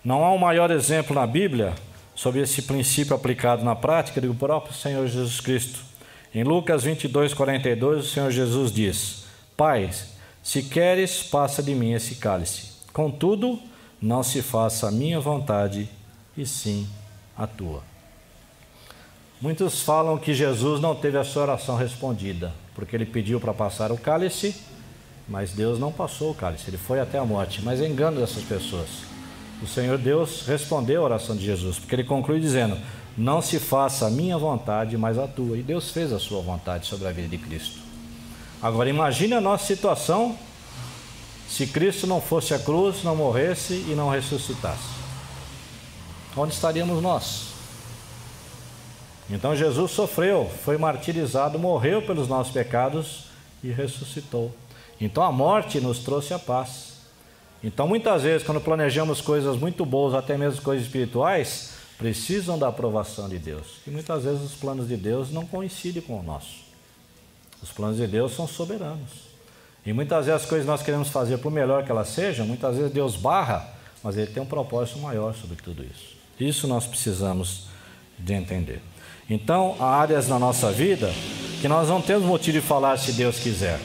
Não 0.03 0.23
há 0.23 0.31
um 0.31 0.37
maior 0.37 0.71
exemplo 0.71 1.15
na 1.15 1.27
Bíblia 1.27 1.73
sobre 2.15 2.41
esse 2.41 2.63
princípio 2.63 3.15
aplicado 3.15 3.63
na 3.63 3.75
prática 3.75 4.19
do 4.19 4.33
próprio 4.33 4.73
Senhor 4.73 5.07
Jesus 5.07 5.39
Cristo. 5.39 5.90
Em 6.33 6.43
Lucas 6.43 6.83
22, 6.83 7.33
42, 7.33 8.05
o 8.05 8.07
Senhor 8.07 8.31
Jesus 8.31 8.71
diz: 8.71 9.25
Pai, 9.57 9.89
se 10.41 10.63
queres, 10.63 11.21
passa 11.21 11.61
de 11.61 11.75
mim 11.75 11.91
esse 11.91 12.15
cálice. 12.15 12.71
Contudo, 12.93 13.59
não 14.01 14.23
se 14.23 14.41
faça 14.41 14.87
a 14.87 14.91
minha 14.91 15.19
vontade, 15.19 15.89
e 16.37 16.45
sim 16.45 16.87
a 17.37 17.45
tua. 17.45 17.83
Muitos 19.41 19.81
falam 19.81 20.17
que 20.17 20.33
Jesus 20.33 20.79
não 20.79 20.95
teve 20.95 21.17
a 21.17 21.23
sua 21.23 21.43
oração 21.43 21.75
respondida, 21.75 22.53
porque 22.75 22.95
ele 22.95 23.05
pediu 23.05 23.39
para 23.39 23.53
passar 23.53 23.91
o 23.91 23.97
cálice, 23.97 24.55
mas 25.27 25.51
Deus 25.51 25.79
não 25.79 25.91
passou 25.91 26.31
o 26.31 26.35
cálice, 26.35 26.69
ele 26.69 26.77
foi 26.77 27.01
até 27.01 27.17
a 27.17 27.25
morte. 27.25 27.61
Mas 27.61 27.81
é 27.81 27.87
engano 27.87 28.21
dessas 28.21 28.43
pessoas. 28.43 28.87
O 29.61 29.67
Senhor 29.67 29.97
Deus 29.97 30.45
respondeu 30.47 31.01
a 31.01 31.05
oração 31.05 31.35
de 31.35 31.45
Jesus, 31.45 31.77
porque 31.77 31.93
ele 31.93 32.03
conclui 32.05 32.39
dizendo: 32.39 32.77
Não 33.17 33.41
se 33.41 33.59
faça 33.59 34.07
a 34.07 34.09
minha 34.09 34.37
vontade, 34.37 34.97
mas 34.97 35.17
a 35.17 35.27
tua. 35.27 35.57
E 35.57 35.63
Deus 35.63 35.91
fez 35.91 36.13
a 36.13 36.19
sua 36.19 36.41
vontade 36.41 36.87
sobre 36.87 37.07
a 37.07 37.11
vida 37.11 37.27
de 37.27 37.37
Cristo. 37.37 37.79
Agora 38.61 38.89
imagine 38.89 39.33
a 39.33 39.41
nossa 39.41 39.65
situação 39.65 40.37
se 41.47 41.67
Cristo 41.67 42.07
não 42.07 42.21
fosse 42.21 42.53
a 42.53 42.59
cruz, 42.59 43.03
não 43.03 43.15
morresse 43.15 43.73
e 43.89 43.93
não 43.93 44.09
ressuscitasse. 44.09 45.01
Onde 46.37 46.53
estaríamos 46.53 47.03
nós? 47.03 47.47
Então 49.29 49.53
Jesus 49.53 49.91
sofreu, 49.91 50.49
foi 50.63 50.77
martirizado, 50.77 51.59
morreu 51.59 52.01
pelos 52.01 52.27
nossos 52.27 52.53
pecados 52.53 53.25
e 53.61 53.69
ressuscitou. 53.69 54.51
Então 54.99 55.23
a 55.23 55.31
morte 55.31 55.81
nos 55.81 55.99
trouxe 55.99 56.33
a 56.33 56.39
paz. 56.39 56.91
Então 57.63 57.87
muitas 57.87 58.23
vezes, 58.23 58.45
quando 58.45 58.61
planejamos 58.61 59.19
coisas 59.19 59.57
muito 59.57 59.85
boas, 59.85 60.13
até 60.13 60.37
mesmo 60.37 60.61
coisas 60.61 60.85
espirituais, 60.85 61.73
precisam 62.01 62.57
da 62.57 62.67
aprovação 62.67 63.29
de 63.29 63.37
Deus. 63.37 63.77
E 63.85 63.91
muitas 63.91 64.23
vezes 64.23 64.41
os 64.41 64.53
planos 64.53 64.87
de 64.87 64.97
Deus 64.97 65.31
não 65.31 65.45
coincidem 65.45 66.01
com 66.01 66.19
o 66.19 66.23
nosso. 66.23 66.61
Os 67.61 67.71
planos 67.71 67.97
de 67.97 68.07
Deus 68.07 68.35
são 68.35 68.47
soberanos. 68.47 69.29
E 69.85 69.93
muitas 69.93 70.25
vezes 70.25 70.41
as 70.41 70.49
coisas 70.49 70.65
nós 70.65 70.81
queremos 70.81 71.09
fazer 71.09 71.37
por 71.37 71.51
melhor 71.51 71.85
que 71.85 71.91
elas 71.91 72.07
sejam, 72.07 72.47
muitas 72.47 72.75
vezes 72.75 72.91
Deus 72.91 73.15
barra, 73.15 73.71
mas 74.03 74.17
Ele 74.17 74.31
tem 74.31 74.41
um 74.41 74.47
propósito 74.47 74.97
maior 74.97 75.35
sobre 75.35 75.55
tudo 75.57 75.83
isso. 75.83 76.15
Isso 76.39 76.67
nós 76.67 76.87
precisamos 76.87 77.67
de 78.17 78.33
entender. 78.33 78.81
Então, 79.29 79.75
há 79.79 79.97
áreas 79.97 80.27
na 80.27 80.39
nossa 80.39 80.71
vida 80.71 81.13
que 81.61 81.67
nós 81.67 81.87
não 81.87 82.01
temos 82.01 82.23
motivo 82.23 82.59
de 82.59 82.65
falar 82.65 82.97
se 82.97 83.13
Deus 83.13 83.37
quiser, 83.37 83.79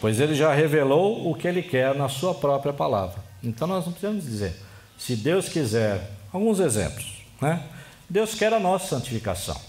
pois 0.00 0.20
Ele 0.20 0.36
já 0.36 0.54
revelou 0.54 1.28
o 1.28 1.34
que 1.34 1.48
Ele 1.48 1.60
quer 1.60 1.92
na 1.96 2.08
Sua 2.08 2.32
própria 2.32 2.72
palavra. 2.72 3.16
Então, 3.42 3.66
nós 3.66 3.84
não 3.84 3.92
precisamos 3.92 4.24
dizer, 4.24 4.54
se 4.96 5.16
Deus 5.16 5.48
quiser, 5.48 6.08
alguns 6.32 6.60
exemplos. 6.60 7.11
Né? 7.42 7.60
Deus 8.08 8.34
quer 8.34 8.54
a 8.54 8.60
nossa 8.60 8.86
santificação. 8.96 9.60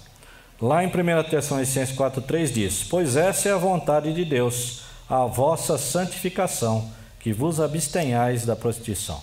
Lá 0.61 0.83
em 0.83 0.87
1 0.87 0.91
Tessalonicenses 1.29 1.95
4,3 1.95 2.53
diz: 2.53 2.83
Pois 2.83 3.17
essa 3.17 3.49
é 3.49 3.51
a 3.51 3.57
vontade 3.57 4.13
de 4.13 4.23
Deus 4.23 4.83
a 5.09 5.25
vossa 5.25 5.77
santificação, 5.77 6.89
que 7.19 7.33
vos 7.33 7.59
abstenhais 7.59 8.45
da 8.45 8.55
prostituição. 8.55 9.21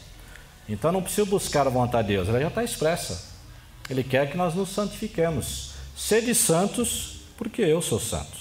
Então 0.69 0.93
não 0.93 1.03
precisa 1.03 1.25
buscar 1.25 1.67
a 1.67 1.71
vontade 1.71 2.09
de 2.09 2.15
Deus, 2.15 2.29
ela 2.29 2.41
já 2.41 2.49
está 2.49 2.63
expressa. 2.63 3.31
Ele 3.89 4.05
quer 4.05 4.31
que 4.31 4.37
nós 4.37 4.55
nos 4.55 4.69
santifiquemos. 4.69 5.73
Sede 5.97 6.35
santos, 6.35 7.23
porque 7.37 7.63
eu 7.63 7.83
sou 7.83 7.99
santo. 7.99 8.39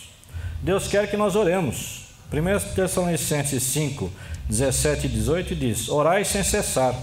Deus 0.62 0.88
quer 0.88 1.10
que 1.10 1.18
nós 1.18 1.36
oremos. 1.36 2.10
1 2.32 2.76
Tessalonicenses 2.76 3.64
5, 3.64 4.12
17 4.48 5.08
e 5.08 5.10
18 5.10 5.56
diz: 5.56 5.90
Orai 5.90 6.24
sem 6.24 6.44
cessar, 6.44 6.94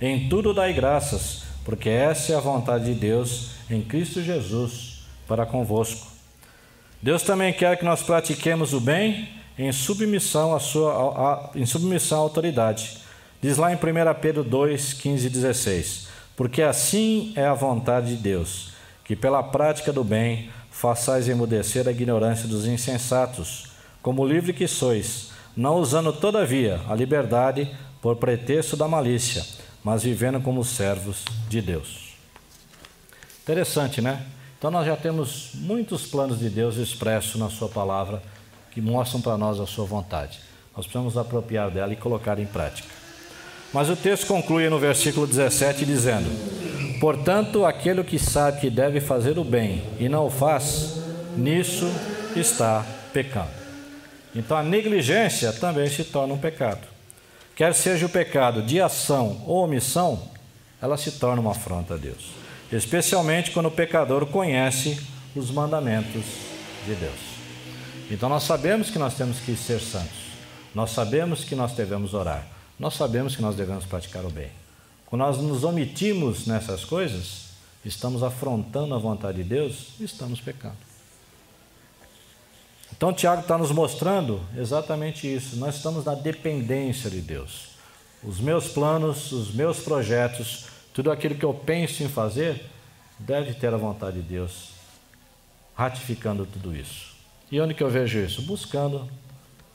em 0.00 0.28
tudo 0.28 0.54
dai 0.54 0.72
graças, 0.72 1.42
porque 1.64 1.88
essa 1.88 2.32
é 2.32 2.36
a 2.36 2.40
vontade 2.40 2.86
de 2.86 2.94
Deus 2.94 3.50
em 3.70 3.82
Cristo 3.82 4.22
Jesus 4.22 5.04
para 5.26 5.46
convosco. 5.46 6.08
Deus 7.00 7.22
também 7.22 7.52
quer 7.52 7.76
que 7.76 7.84
nós 7.84 8.02
pratiquemos 8.02 8.72
o 8.72 8.80
bem 8.80 9.28
em 9.58 9.70
submissão 9.72 10.54
à, 10.54 10.60
sua, 10.60 10.92
a, 10.92 11.50
em 11.58 11.66
submissão 11.66 12.18
à 12.18 12.22
autoridade. 12.22 12.98
Diz 13.40 13.56
lá 13.56 13.72
em 13.72 13.76
1 13.76 13.78
Pedro 14.20 14.44
2, 14.44 14.94
15 14.94 15.26
e 15.26 15.30
16: 15.30 16.08
Porque 16.36 16.62
assim 16.62 17.32
é 17.34 17.44
a 17.44 17.54
vontade 17.54 18.16
de 18.16 18.22
Deus, 18.22 18.72
que 19.04 19.16
pela 19.16 19.42
prática 19.42 19.92
do 19.92 20.04
bem 20.04 20.50
façais 20.70 21.28
emudecer 21.28 21.86
a 21.86 21.90
ignorância 21.90 22.48
dos 22.48 22.66
insensatos, 22.66 23.72
como 24.00 24.26
livre 24.26 24.52
que 24.52 24.66
sois, 24.66 25.30
não 25.56 25.76
usando 25.76 26.12
todavia 26.12 26.80
a 26.88 26.94
liberdade 26.94 27.68
por 28.00 28.16
pretexto 28.16 28.76
da 28.76 28.88
malícia, 28.88 29.44
mas 29.84 30.02
vivendo 30.02 30.40
como 30.40 30.64
servos 30.64 31.24
de 31.48 31.60
Deus. 31.60 32.14
Interessante, 33.42 34.00
né? 34.00 34.24
Então 34.58 34.70
nós 34.70 34.86
já 34.86 34.96
temos 34.96 35.50
muitos 35.54 36.06
planos 36.06 36.38
de 36.38 36.48
Deus 36.48 36.76
expressos 36.76 37.40
na 37.40 37.50
sua 37.50 37.68
palavra 37.68 38.22
que 38.70 38.80
mostram 38.80 39.20
para 39.20 39.36
nós 39.36 39.58
a 39.58 39.66
sua 39.66 39.84
vontade. 39.84 40.38
Nós 40.76 40.86
precisamos 40.86 41.18
apropriar 41.18 41.70
dela 41.70 41.92
e 41.92 41.96
colocar 41.96 42.38
em 42.38 42.46
prática. 42.46 42.88
Mas 43.72 43.90
o 43.90 43.96
texto 43.96 44.26
conclui 44.26 44.68
no 44.68 44.78
versículo 44.78 45.26
17 45.26 45.84
dizendo: 45.84 46.30
Portanto, 47.00 47.64
aquele 47.64 48.04
que 48.04 48.18
sabe 48.18 48.60
que 48.60 48.70
deve 48.70 49.00
fazer 49.00 49.38
o 49.38 49.44
bem 49.44 49.82
e 49.98 50.08
não 50.08 50.26
o 50.26 50.30
faz, 50.30 50.98
nisso 51.36 51.90
está 52.36 52.86
pecando. 53.12 53.50
Então 54.34 54.56
a 54.56 54.62
negligência 54.62 55.52
também 55.52 55.88
se 55.88 56.04
torna 56.04 56.34
um 56.34 56.38
pecado. 56.38 56.91
Quer 57.54 57.74
seja 57.74 58.06
o 58.06 58.08
pecado 58.08 58.62
de 58.62 58.80
ação 58.80 59.42
ou 59.46 59.64
omissão, 59.64 60.30
ela 60.80 60.96
se 60.96 61.12
torna 61.12 61.40
uma 61.40 61.52
afronta 61.52 61.94
a 61.94 61.96
Deus. 61.96 62.32
Especialmente 62.72 63.50
quando 63.50 63.66
o 63.66 63.70
pecador 63.70 64.26
conhece 64.26 64.98
os 65.36 65.50
mandamentos 65.50 66.24
de 66.86 66.94
Deus. 66.94 67.20
Então 68.10 68.28
nós 68.28 68.42
sabemos 68.44 68.90
que 68.90 68.98
nós 68.98 69.14
temos 69.14 69.38
que 69.40 69.54
ser 69.54 69.80
santos. 69.80 70.22
Nós 70.74 70.90
sabemos 70.90 71.44
que 71.44 71.54
nós 71.54 71.72
devemos 71.72 72.14
orar. 72.14 72.46
Nós 72.78 72.94
sabemos 72.94 73.36
que 73.36 73.42
nós 73.42 73.54
devemos 73.54 73.84
praticar 73.84 74.24
o 74.24 74.30
bem. 74.30 74.50
Quando 75.06 75.20
nós 75.20 75.38
nos 75.38 75.62
omitimos 75.62 76.46
nessas 76.46 76.84
coisas, 76.84 77.50
estamos 77.84 78.22
afrontando 78.22 78.94
a 78.94 78.98
vontade 78.98 79.42
de 79.42 79.44
Deus 79.44 79.88
e 80.00 80.04
estamos 80.04 80.40
pecando. 80.40 80.91
Então 83.02 83.12
Tiago 83.12 83.42
está 83.42 83.58
nos 83.58 83.72
mostrando 83.72 84.40
exatamente 84.56 85.26
isso. 85.26 85.56
Nós 85.56 85.74
estamos 85.74 86.04
na 86.04 86.14
dependência 86.14 87.10
de 87.10 87.20
Deus. 87.20 87.70
Os 88.22 88.38
meus 88.38 88.68
planos, 88.68 89.32
os 89.32 89.52
meus 89.52 89.80
projetos, 89.80 90.66
tudo 90.94 91.10
aquilo 91.10 91.34
que 91.34 91.44
eu 91.44 91.52
penso 91.52 92.04
em 92.04 92.08
fazer, 92.08 92.64
deve 93.18 93.54
ter 93.54 93.74
a 93.74 93.76
vontade 93.76 94.22
de 94.22 94.28
Deus, 94.28 94.68
ratificando 95.74 96.46
tudo 96.46 96.76
isso. 96.76 97.12
E 97.50 97.60
onde 97.60 97.74
que 97.74 97.82
eu 97.82 97.90
vejo 97.90 98.20
isso? 98.20 98.40
Buscando, 98.42 99.08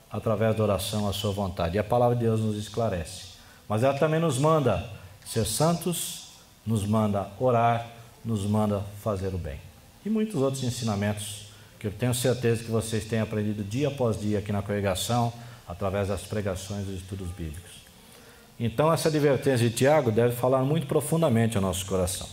através 0.09 0.55
da 0.55 0.63
oração, 0.63 1.05
a 1.05 1.11
sua 1.11 1.33
vontade. 1.33 1.75
E 1.75 1.79
a 1.79 1.83
palavra 1.83 2.15
de 2.15 2.23
Deus 2.23 2.39
nos 2.39 2.55
esclarece. 2.55 3.33
Mas 3.67 3.83
ela 3.83 3.99
também 3.99 4.21
nos 4.21 4.37
manda 4.37 4.89
ser 5.25 5.43
santos, 5.45 6.29
nos 6.65 6.85
manda 6.85 7.27
orar, 7.41 7.87
nos 8.23 8.45
manda 8.45 8.85
fazer 9.03 9.35
o 9.35 9.37
bem. 9.37 9.59
E 10.05 10.09
muitos 10.09 10.41
outros 10.41 10.63
ensinamentos 10.63 11.46
que 11.79 11.87
eu 11.87 11.91
tenho 11.91 12.13
certeza 12.13 12.63
que 12.63 12.71
vocês 12.71 13.05
têm 13.05 13.19
aprendido 13.19 13.63
dia 13.63 13.87
após 13.87 14.19
dia 14.19 14.39
aqui 14.39 14.51
na 14.51 14.61
congregação, 14.61 15.31
através 15.67 16.07
das 16.07 16.21
pregações 16.21 16.83
e 16.83 16.91
dos 16.91 17.01
estudos 17.01 17.27
bíblicos. 17.29 17.77
Então, 18.59 18.91
essa 18.91 19.09
advertência 19.09 19.69
de 19.69 19.75
Tiago 19.75 20.11
deve 20.11 20.35
falar 20.35 20.63
muito 20.63 20.87
profundamente 20.87 21.57
ao 21.57 21.61
nosso 21.61 21.85
coração. 21.85 22.27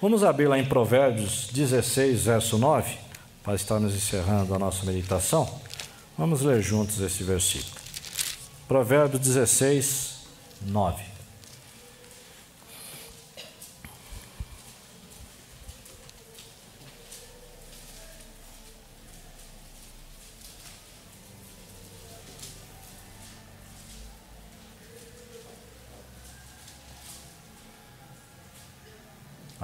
Vamos 0.00 0.24
abrir 0.24 0.46
lá 0.46 0.58
em 0.58 0.64
Provérbios 0.64 1.48
16, 1.52 2.24
verso 2.24 2.56
9, 2.56 2.94
para 3.42 3.54
estarmos 3.54 3.94
encerrando 3.94 4.54
a 4.54 4.58
nossa 4.58 4.86
meditação. 4.86 5.46
Vamos 6.16 6.40
ler 6.40 6.62
juntos 6.62 7.00
esse 7.00 7.22
versículo. 7.22 7.76
Provérbios 8.66 9.20
16, 9.20 10.20
9. 10.62 11.09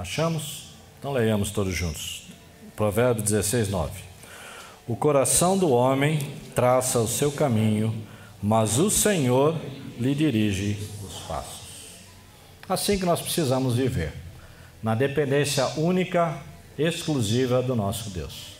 Achamos? 0.07 0.69
Então 0.97 1.11
leiamos 1.11 1.51
todos 1.51 1.75
juntos. 1.75 2.23
Provérbio 2.77 3.21
16, 3.21 3.67
9. 3.67 3.91
O 4.87 4.95
coração 4.95 5.57
do 5.57 5.69
homem 5.69 6.17
traça 6.55 6.97
o 6.99 7.07
seu 7.07 7.29
caminho, 7.29 7.93
mas 8.41 8.79
o 8.79 8.89
Senhor 8.89 9.53
lhe 9.99 10.15
dirige 10.15 10.79
os 11.03 11.19
passos. 11.27 11.67
Assim 12.69 12.97
que 12.97 13.05
nós 13.05 13.21
precisamos 13.21 13.75
viver, 13.75 14.13
na 14.81 14.95
dependência 14.95 15.67
única, 15.75 16.37
exclusiva 16.79 17.61
do 17.61 17.75
nosso 17.75 18.09
Deus. 18.09 18.53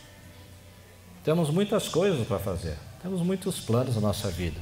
Temos 1.24 1.50
muitas 1.50 1.88
coisas 1.88 2.28
para 2.28 2.40
fazer, 2.40 2.76
temos 3.02 3.22
muitos 3.22 3.58
planos 3.62 3.96
na 3.96 4.02
nossa 4.02 4.30
vida. 4.30 4.60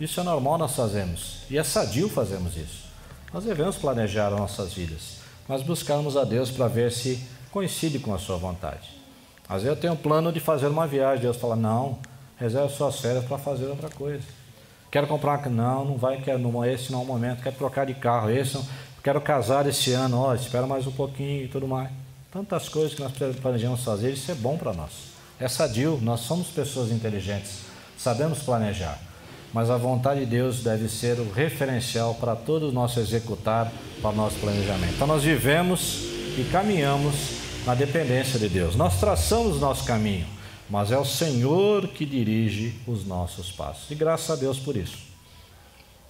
Isso 0.00 0.18
é 0.20 0.22
normal 0.22 0.56
nós 0.56 0.74
fazemos, 0.74 1.42
e 1.50 1.58
é 1.58 1.62
sadio 1.62 2.08
fazermos 2.08 2.56
isso. 2.56 2.84
Nós 3.30 3.44
devemos 3.44 3.76
planejar 3.76 4.28
as 4.28 4.38
nossas 4.38 4.72
vidas 4.72 5.23
mas 5.48 5.62
buscarmos 5.62 6.16
a 6.16 6.24
Deus 6.24 6.50
para 6.50 6.68
ver 6.68 6.90
se 6.90 7.22
coincide 7.50 7.98
com 7.98 8.14
a 8.14 8.18
sua 8.18 8.36
vontade. 8.36 8.90
Às 9.48 9.62
vezes 9.62 9.68
eu 9.68 9.76
tenho 9.76 9.92
um 9.92 9.96
plano 9.96 10.32
de 10.32 10.40
fazer 10.40 10.68
uma 10.68 10.86
viagem, 10.86 11.22
Deus 11.22 11.36
fala, 11.36 11.54
não, 11.54 11.98
reserve 12.36 12.74
suas 12.74 12.98
férias 12.98 13.24
para 13.24 13.38
fazer 13.38 13.66
outra 13.66 13.88
coisa. 13.88 14.24
Quero 14.90 15.06
comprar 15.06 15.48
não, 15.50 15.84
não 15.84 15.96
vai, 15.96 16.20
quero, 16.20 16.38
não, 16.38 16.64
esse 16.64 16.90
não 16.90 17.00
é 17.00 17.02
o 17.02 17.06
momento, 17.06 17.42
quero 17.42 17.56
trocar 17.56 17.86
de 17.86 17.94
carro, 17.94 18.30
esse 18.30 18.54
não, 18.54 18.64
quero 19.02 19.20
casar 19.20 19.66
esse 19.66 19.92
ano, 19.92 20.18
ó, 20.18 20.34
espera 20.34 20.66
mais 20.66 20.86
um 20.86 20.92
pouquinho 20.92 21.44
e 21.44 21.48
tudo 21.48 21.66
mais. 21.66 21.90
Tantas 22.32 22.68
coisas 22.68 22.94
que 22.94 23.02
nós 23.02 23.12
planejamos 23.40 23.84
fazer, 23.84 24.12
isso 24.12 24.30
é 24.30 24.34
bom 24.34 24.56
para 24.56 24.72
nós. 24.72 24.90
É 25.38 25.48
sadio, 25.48 25.98
nós 26.00 26.20
somos 26.20 26.48
pessoas 26.48 26.90
inteligentes, 26.90 27.60
sabemos 27.98 28.40
planejar 28.40 28.98
mas 29.54 29.70
a 29.70 29.76
vontade 29.76 30.20
de 30.20 30.26
Deus 30.26 30.64
deve 30.64 30.88
ser 30.88 31.20
o 31.20 31.30
referencial 31.30 32.16
para 32.16 32.34
todo 32.34 32.68
o 32.68 32.72
nosso 32.72 32.98
executar, 32.98 33.72
para 34.02 34.10
o 34.10 34.12
nosso 34.12 34.36
planejamento. 34.40 34.94
Então 34.94 35.06
nós 35.06 35.22
vivemos 35.22 36.00
e 36.36 36.44
caminhamos 36.50 37.14
na 37.64 37.72
dependência 37.72 38.36
de 38.36 38.48
Deus. 38.48 38.74
Nós 38.74 38.98
traçamos 38.98 39.60
nosso 39.60 39.84
caminho, 39.84 40.26
mas 40.68 40.90
é 40.90 40.98
o 40.98 41.04
Senhor 41.04 41.86
que 41.86 42.04
dirige 42.04 42.80
os 42.84 43.06
nossos 43.06 43.52
passos. 43.52 43.88
E 43.92 43.94
graças 43.94 44.28
a 44.28 44.34
Deus 44.34 44.58
por 44.58 44.76
isso. 44.76 44.98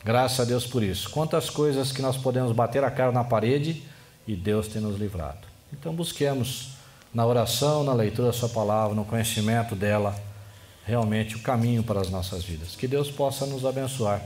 Graças 0.03 0.41
a 0.41 0.45
Deus 0.45 0.67
por 0.67 0.83
isso. 0.83 1.11
Quantas 1.11 1.51
coisas 1.51 1.93
que 1.93 2.01
nós 2.01 2.17
podemos 2.17 2.51
bater 2.53 2.83
a 2.83 2.91
cara 2.91 3.13
na 3.13 3.25
parede 3.25 3.83
e 4.27 4.35
Deus 4.35 4.69
tem 4.69 4.81
nos 4.81 4.99
livrado. 4.99 5.47
Então 5.71 5.95
busquemos 5.95 6.71
na 7.13 7.27
oração, 7.27 7.85
na 7.85 7.93
leitura 7.93 8.29
da 8.29 8.33
Sua 8.33 8.49
palavra, 8.49 8.95
no 8.95 9.05
conhecimento 9.05 9.77
dela 9.77 10.15
realmente 10.87 11.37
o 11.37 11.41
caminho 11.41 11.83
para 11.83 12.01
as 12.01 12.11
nossas 12.11 12.45
vidas. 12.45 12.77
Que 12.77 12.87
Deus 12.87 13.11
possa 13.11 13.47
nos 13.47 13.65
abençoar. 13.65 14.23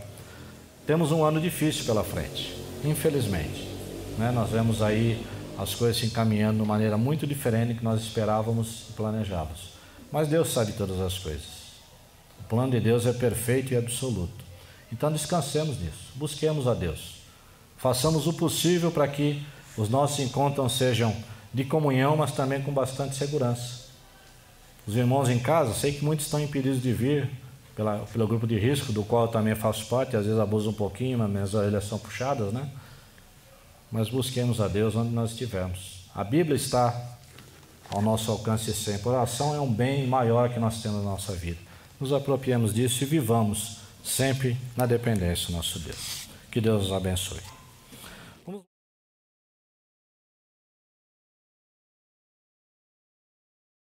Temos 0.86 1.12
um 1.12 1.24
ano 1.24 1.40
difícil 1.40 1.84
pela 1.84 2.02
frente, 2.02 2.56
infelizmente. 2.84 3.68
Né? 4.16 4.30
Nós 4.32 4.50
vemos 4.50 4.82
aí 4.82 5.24
as 5.58 5.74
coisas 5.74 5.98
se 5.98 6.06
encaminhando 6.06 6.62
de 6.62 6.68
maneira 6.68 6.96
muito 6.96 7.26
diferente 7.26 7.74
do 7.74 7.78
que 7.78 7.84
nós 7.84 8.00
esperávamos 8.00 8.86
e 8.90 8.92
planejávamos. 8.92 9.72
Mas 10.10 10.28
Deus 10.28 10.52
sabe 10.52 10.72
todas 10.72 11.00
as 11.00 11.18
coisas. 11.18 11.58
O 12.40 12.44
plano 12.44 12.72
de 12.72 12.80
Deus 12.80 13.06
é 13.06 13.12
perfeito 13.12 13.72
e 13.72 13.76
absoluto. 13.76 14.44
Então 14.90 15.12
descansemos 15.12 15.78
nisso, 15.78 16.12
busquemos 16.14 16.66
a 16.66 16.74
Deus. 16.74 17.18
Façamos 17.76 18.26
o 18.26 18.32
possível 18.32 18.90
para 18.90 19.06
que 19.06 19.42
os 19.76 19.88
nossos 19.88 20.18
encontros 20.20 20.72
sejam 20.72 21.14
de 21.52 21.64
comunhão, 21.64 22.16
mas 22.16 22.32
também 22.32 22.62
com 22.62 22.72
bastante 22.72 23.14
segurança. 23.14 23.87
Os 24.88 24.96
irmãos 24.96 25.28
em 25.28 25.38
casa, 25.38 25.74
sei 25.74 25.92
que 25.92 26.02
muitos 26.02 26.24
estão 26.24 26.40
impedidos 26.40 26.80
de 26.80 26.94
vir 26.94 27.28
pela, 27.76 27.98
pelo 28.10 28.26
grupo 28.26 28.46
de 28.46 28.58
risco, 28.58 28.90
do 28.90 29.04
qual 29.04 29.26
eu 29.26 29.28
também 29.28 29.54
faço 29.54 29.84
parte, 29.84 30.16
às 30.16 30.24
vezes 30.24 30.40
abuso 30.40 30.70
um 30.70 30.72
pouquinho, 30.72 31.18
mas 31.18 31.28
minhas 31.28 31.52
orelhas 31.52 31.84
são 31.84 31.98
puxadas, 31.98 32.54
né? 32.54 32.66
Mas 33.92 34.08
busquemos 34.08 34.62
a 34.62 34.66
Deus 34.66 34.96
onde 34.96 35.10
nós 35.10 35.32
estivermos. 35.32 36.08
A 36.14 36.24
Bíblia 36.24 36.56
está 36.56 37.18
ao 37.90 38.00
nosso 38.00 38.30
alcance 38.30 38.72
sempre. 38.72 39.10
Oração 39.10 39.54
é 39.54 39.60
um 39.60 39.70
bem 39.70 40.06
maior 40.06 40.48
que 40.48 40.58
nós 40.58 40.80
temos 40.80 41.04
na 41.04 41.10
nossa 41.10 41.34
vida. 41.34 41.58
Nos 42.00 42.10
apropriemos 42.10 42.72
disso 42.72 43.04
e 43.04 43.06
vivamos 43.06 43.80
sempre 44.02 44.56
na 44.74 44.86
dependência 44.86 45.48
do 45.48 45.52
nosso 45.52 45.78
Deus. 45.80 46.28
Que 46.50 46.62
Deus 46.62 46.86
os 46.86 46.92
abençoe. 46.94 47.57